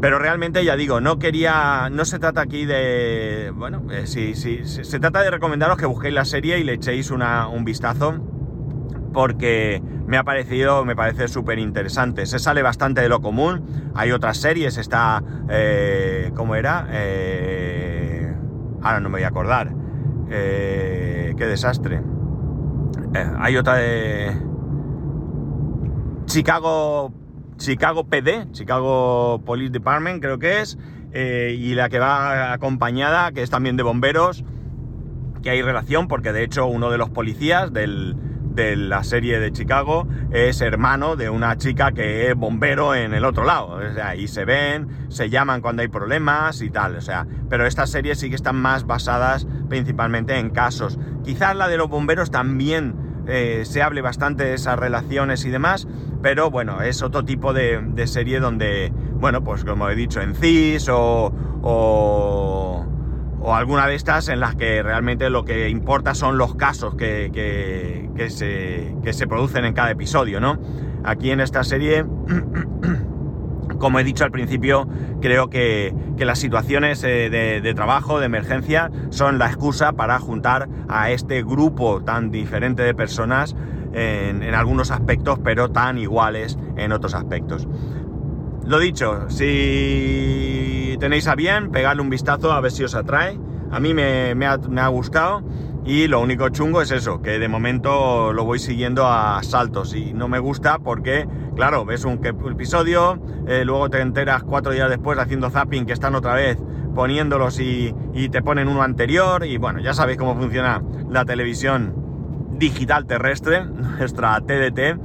Pero 0.00 0.18
realmente, 0.18 0.64
ya 0.64 0.76
digo, 0.76 1.00
no 1.00 1.18
quería. 1.18 1.88
No 1.90 2.04
se 2.04 2.18
trata 2.18 2.42
aquí 2.42 2.66
de. 2.66 3.52
Bueno, 3.54 3.82
eh, 3.90 4.06
sí, 4.06 4.34
sí, 4.34 4.60
se 4.64 4.98
trata 5.00 5.22
de 5.22 5.30
recomendaros 5.30 5.78
que 5.78 5.86
busquéis 5.86 6.14
la 6.14 6.24
serie 6.24 6.58
y 6.58 6.64
le 6.64 6.74
echéis 6.74 7.10
un 7.10 7.64
vistazo. 7.64 8.14
Porque 9.12 9.82
me 10.06 10.18
ha 10.18 10.24
parecido, 10.24 10.84
me 10.84 10.94
parece 10.94 11.28
súper 11.28 11.58
interesante. 11.58 12.26
Se 12.26 12.38
sale 12.38 12.60
bastante 12.60 13.00
de 13.00 13.08
lo 13.08 13.22
común. 13.22 13.92
Hay 13.94 14.12
otras 14.12 14.36
series, 14.36 14.76
está. 14.76 15.22
Eh, 15.48 16.30
¿Cómo 16.34 16.54
era? 16.54 16.86
Eh, 16.90 18.34
ahora 18.82 19.00
no 19.00 19.08
me 19.08 19.16
voy 19.16 19.24
a 19.24 19.28
acordar. 19.28 19.72
Eh, 20.30 21.34
qué 21.38 21.46
desastre. 21.46 22.02
hay 23.38 23.56
otra 23.56 23.76
de. 23.76 24.36
Chicago 26.26 27.25
Chicago 27.56 28.04
PD, 28.04 28.50
Chicago 28.52 29.42
Police 29.44 29.70
Department 29.70 30.22
creo 30.22 30.38
que 30.38 30.60
es, 30.60 30.78
eh, 31.12 31.56
y 31.58 31.74
la 31.74 31.88
que 31.88 31.98
va 31.98 32.52
acompañada, 32.52 33.32
que 33.32 33.42
es 33.42 33.50
también 33.50 33.76
de 33.76 33.82
bomberos, 33.82 34.44
que 35.42 35.50
hay 35.50 35.62
relación 35.62 36.08
porque 36.08 36.32
de 36.32 36.44
hecho 36.44 36.66
uno 36.66 36.90
de 36.90 36.98
los 36.98 37.10
policías 37.10 37.72
de 37.72 37.86
la 38.76 39.04
serie 39.04 39.38
de 39.38 39.52
Chicago 39.52 40.08
es 40.32 40.60
hermano 40.60 41.14
de 41.14 41.30
una 41.30 41.56
chica 41.56 41.92
que 41.92 42.28
es 42.28 42.34
bombero 42.34 42.94
en 42.94 43.14
el 43.14 43.24
otro 43.24 43.44
lado. 43.44 43.78
O 43.78 44.14
y 44.16 44.28
se 44.28 44.44
ven, 44.44 44.88
se 45.08 45.30
llaman 45.30 45.60
cuando 45.60 45.82
hay 45.82 45.88
problemas 45.88 46.62
y 46.62 46.70
tal. 46.70 46.96
O 46.96 47.00
sea, 47.00 47.26
pero 47.48 47.66
estas 47.66 47.90
series 47.90 48.18
sí 48.18 48.28
que 48.28 48.34
están 48.34 48.56
más 48.56 48.86
basadas 48.86 49.46
principalmente 49.68 50.38
en 50.38 50.50
casos. 50.50 50.98
Quizás 51.22 51.54
la 51.54 51.68
de 51.68 51.76
los 51.76 51.88
bomberos 51.88 52.30
también 52.30 53.05
eh, 53.26 53.62
se 53.64 53.82
hable 53.82 54.02
bastante 54.02 54.44
de 54.44 54.54
esas 54.54 54.78
relaciones 54.78 55.44
y 55.44 55.50
demás, 55.50 55.86
pero 56.22 56.50
bueno, 56.50 56.82
es 56.82 57.02
otro 57.02 57.24
tipo 57.24 57.52
de, 57.52 58.06
serie 58.06 58.40
donde, 58.40 58.92
bueno, 59.14 59.42
pues 59.42 59.64
como 59.64 59.88
he 59.88 59.94
dicho, 59.94 60.20
en 60.20 60.34
CIS 60.34 60.88
o, 60.88 61.32
o, 61.62 62.86
alguna 63.54 63.86
de 63.86 63.94
estas 63.94 64.28
en 64.28 64.40
las 64.40 64.56
que 64.56 64.82
realmente 64.82 65.30
lo 65.30 65.44
que 65.44 65.68
importa 65.68 66.14
son 66.14 66.36
los 66.36 66.56
casos 66.56 66.96
que, 66.96 67.30
que, 68.16 68.30
se, 68.30 68.96
que 69.04 69.12
se 69.12 69.26
producen 69.28 69.64
en 69.64 69.72
cada 69.72 69.92
episodio, 69.92 70.40
¿no? 70.40 70.58
Aquí 71.04 71.30
en 71.30 71.40
esta 71.40 71.62
serie... 71.62 72.04
como 73.78 73.98
he 73.98 74.04
dicho 74.04 74.24
al 74.24 74.30
principio, 74.30 74.88
creo 75.20 75.48
que, 75.48 75.94
las 76.18 76.38
situaciones 76.38 77.04
eh, 77.04 77.30
de, 77.30 77.74
trabajo, 77.74 78.18
de 78.18 78.26
emergencia, 78.26 78.90
son 79.10 79.38
la 79.38 79.46
excusa 79.46 79.92
para 79.92 80.18
juntar 80.18 80.68
a 80.88 81.10
este 81.10 81.42
grupo 81.42 82.02
tan 82.02 82.30
diferente 82.30 82.82
de 82.82 82.94
personas 82.94 83.54
en, 83.92 84.42
algunos 84.54 84.90
aspectos, 84.90 85.38
pero 85.42 85.70
tan 85.70 85.98
iguales 85.98 86.58
en 86.76 86.92
otros 86.92 87.14
aspectos. 87.14 87.68
Lo 88.64 88.78
dicho, 88.78 89.30
si 89.30 90.96
tenéis 90.98 91.28
a 91.28 91.34
bien, 91.34 91.70
pegadle 91.70 92.02
un 92.02 92.10
vistazo 92.10 92.52
a 92.52 92.60
ver 92.60 92.72
si 92.72 92.82
os 92.82 92.94
atrae. 92.94 93.38
A 93.70 93.80
mí 93.80 93.94
me, 93.94 94.34
ha, 94.46 94.88
gustado 94.88 95.42
y 95.86 96.08
lo 96.08 96.20
único 96.20 96.48
chungo 96.48 96.82
es 96.82 96.90
eso, 96.90 97.22
que 97.22 97.38
de 97.38 97.46
momento 97.46 98.32
lo 98.32 98.44
voy 98.44 98.58
siguiendo 98.58 99.06
a 99.06 99.40
saltos 99.44 99.94
y 99.94 100.12
no 100.12 100.26
me 100.26 100.40
gusta 100.40 100.80
porque, 100.80 101.28
claro, 101.54 101.84
ves 101.84 102.04
un 102.04 102.20
episodio, 102.24 103.20
eh, 103.46 103.64
luego 103.64 103.88
te 103.88 104.00
enteras 104.00 104.42
cuatro 104.42 104.72
días 104.72 104.90
después 104.90 105.16
haciendo 105.16 105.48
zapping 105.48 105.86
que 105.86 105.92
están 105.92 106.16
otra 106.16 106.34
vez 106.34 106.58
poniéndolos 106.92 107.60
y, 107.60 107.94
te 108.32 108.42
ponen 108.42 108.66
uno 108.66 108.82
anterior 108.82 109.46
y 109.46 109.58
bueno, 109.58 109.78
ya 109.78 109.94
sabéis 109.94 110.18
cómo 110.18 110.34
funciona 110.34 110.82
la 111.08 111.24
televisión 111.24 111.94
digital 112.58 113.06
terrestre, 113.06 113.64
nuestra 113.98 114.40
TDT 114.40 114.98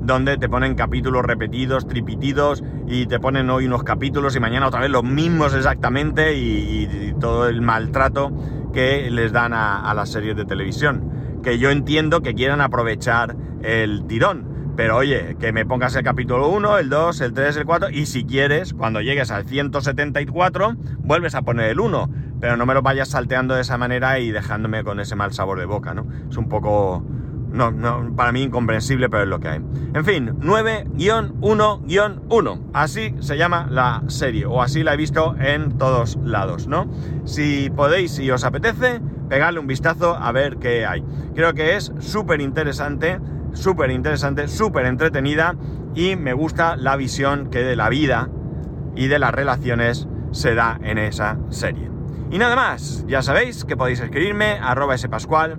donde 0.00 0.38
te 0.38 0.48
ponen 0.48 0.76
capítulos 0.76 1.24
repetidos, 1.24 1.86
tripitidos, 1.86 2.62
y 2.86 3.06
te 3.06 3.18
ponen 3.18 3.50
hoy 3.50 3.66
unos 3.66 3.82
capítulos 3.82 4.36
y 4.36 4.40
mañana 4.40 4.68
otra 4.68 4.80
vez 4.80 4.90
los 4.90 5.02
mismos 5.02 5.52
exactamente, 5.52 6.34
y 6.34 7.14
todo 7.20 7.48
el 7.48 7.60
maltrato 7.60 8.32
que 8.78 9.10
les 9.10 9.32
dan 9.32 9.54
a, 9.54 9.92
las 9.92 10.08
series 10.08 10.36
de 10.36 10.44
televisión. 10.44 11.40
Que 11.42 11.58
yo 11.58 11.70
entiendo 11.70 12.20
que 12.20 12.34
quieran 12.34 12.60
aprovechar 12.60 13.34
el 13.60 14.06
tirón. 14.06 14.74
Pero 14.76 14.98
oye, 14.98 15.36
que 15.40 15.52
me 15.52 15.66
pongas 15.66 15.96
el 15.96 16.04
capítulo 16.04 16.48
1, 16.48 16.78
el 16.78 16.88
2, 16.88 17.20
el 17.22 17.32
3, 17.32 17.56
el 17.56 17.64
4, 17.64 17.90
y 17.90 18.06
si 18.06 18.24
quieres, 18.24 18.74
cuando 18.74 19.00
llegues 19.00 19.32
al 19.32 19.48
174, 19.48 20.76
vuelves 20.98 21.34
a 21.34 21.42
poner 21.42 21.70
el 21.70 21.80
1. 21.80 22.08
Pero 22.40 22.56
no 22.56 22.66
me 22.66 22.74
lo 22.74 22.82
vayas 22.82 23.08
salteando 23.08 23.56
de 23.56 23.62
esa 23.62 23.78
manera 23.78 24.20
y 24.20 24.30
dejándome 24.30 24.84
con 24.84 25.00
ese 25.00 25.16
mal 25.16 25.32
sabor 25.32 25.58
de 25.58 25.64
boca, 25.64 25.92
¿no? 25.92 26.06
Es 26.30 26.36
un 26.36 26.48
poco 26.48 27.04
no, 27.50 27.70
no, 27.70 28.14
para 28.14 28.32
mí 28.32 28.42
incomprensible, 28.42 29.08
pero 29.08 29.22
es 29.24 29.28
lo 29.28 29.40
que 29.40 29.48
hay. 29.48 29.60
En 29.94 30.04
fin, 30.04 30.38
9-1-1. 30.40 32.60
Así 32.72 33.14
se 33.20 33.36
llama 33.36 33.66
la 33.70 34.02
serie, 34.08 34.46
o 34.46 34.62
así 34.62 34.82
la 34.82 34.94
he 34.94 34.96
visto 34.96 35.34
en 35.38 35.78
todos 35.78 36.18
lados, 36.22 36.66
¿no? 36.66 36.90
Si 37.24 37.70
podéis, 37.70 38.12
si 38.12 38.30
os 38.30 38.44
apetece, 38.44 39.00
pegadle 39.28 39.60
un 39.60 39.66
vistazo 39.66 40.14
a 40.14 40.32
ver 40.32 40.58
qué 40.58 40.86
hay. 40.86 41.04
Creo 41.34 41.54
que 41.54 41.76
es 41.76 41.92
súper 42.00 42.40
interesante, 42.40 43.20
súper 43.52 43.90
interesante, 43.90 44.48
súper 44.48 44.86
entretenida 44.86 45.54
y 45.94 46.16
me 46.16 46.32
gusta 46.32 46.76
la 46.76 46.96
visión 46.96 47.50
que 47.50 47.62
de 47.62 47.76
la 47.76 47.88
vida 47.88 48.28
y 48.94 49.08
de 49.08 49.18
las 49.18 49.34
relaciones 49.34 50.08
se 50.32 50.54
da 50.54 50.78
en 50.82 50.98
esa 50.98 51.38
serie. 51.50 51.90
Y 52.30 52.38
nada 52.38 52.56
más, 52.56 53.04
ya 53.06 53.22
sabéis 53.22 53.64
que 53.64 53.76
podéis 53.76 54.00
escribirme 54.00 54.58
arroba 54.60 54.98
spascual 54.98 55.58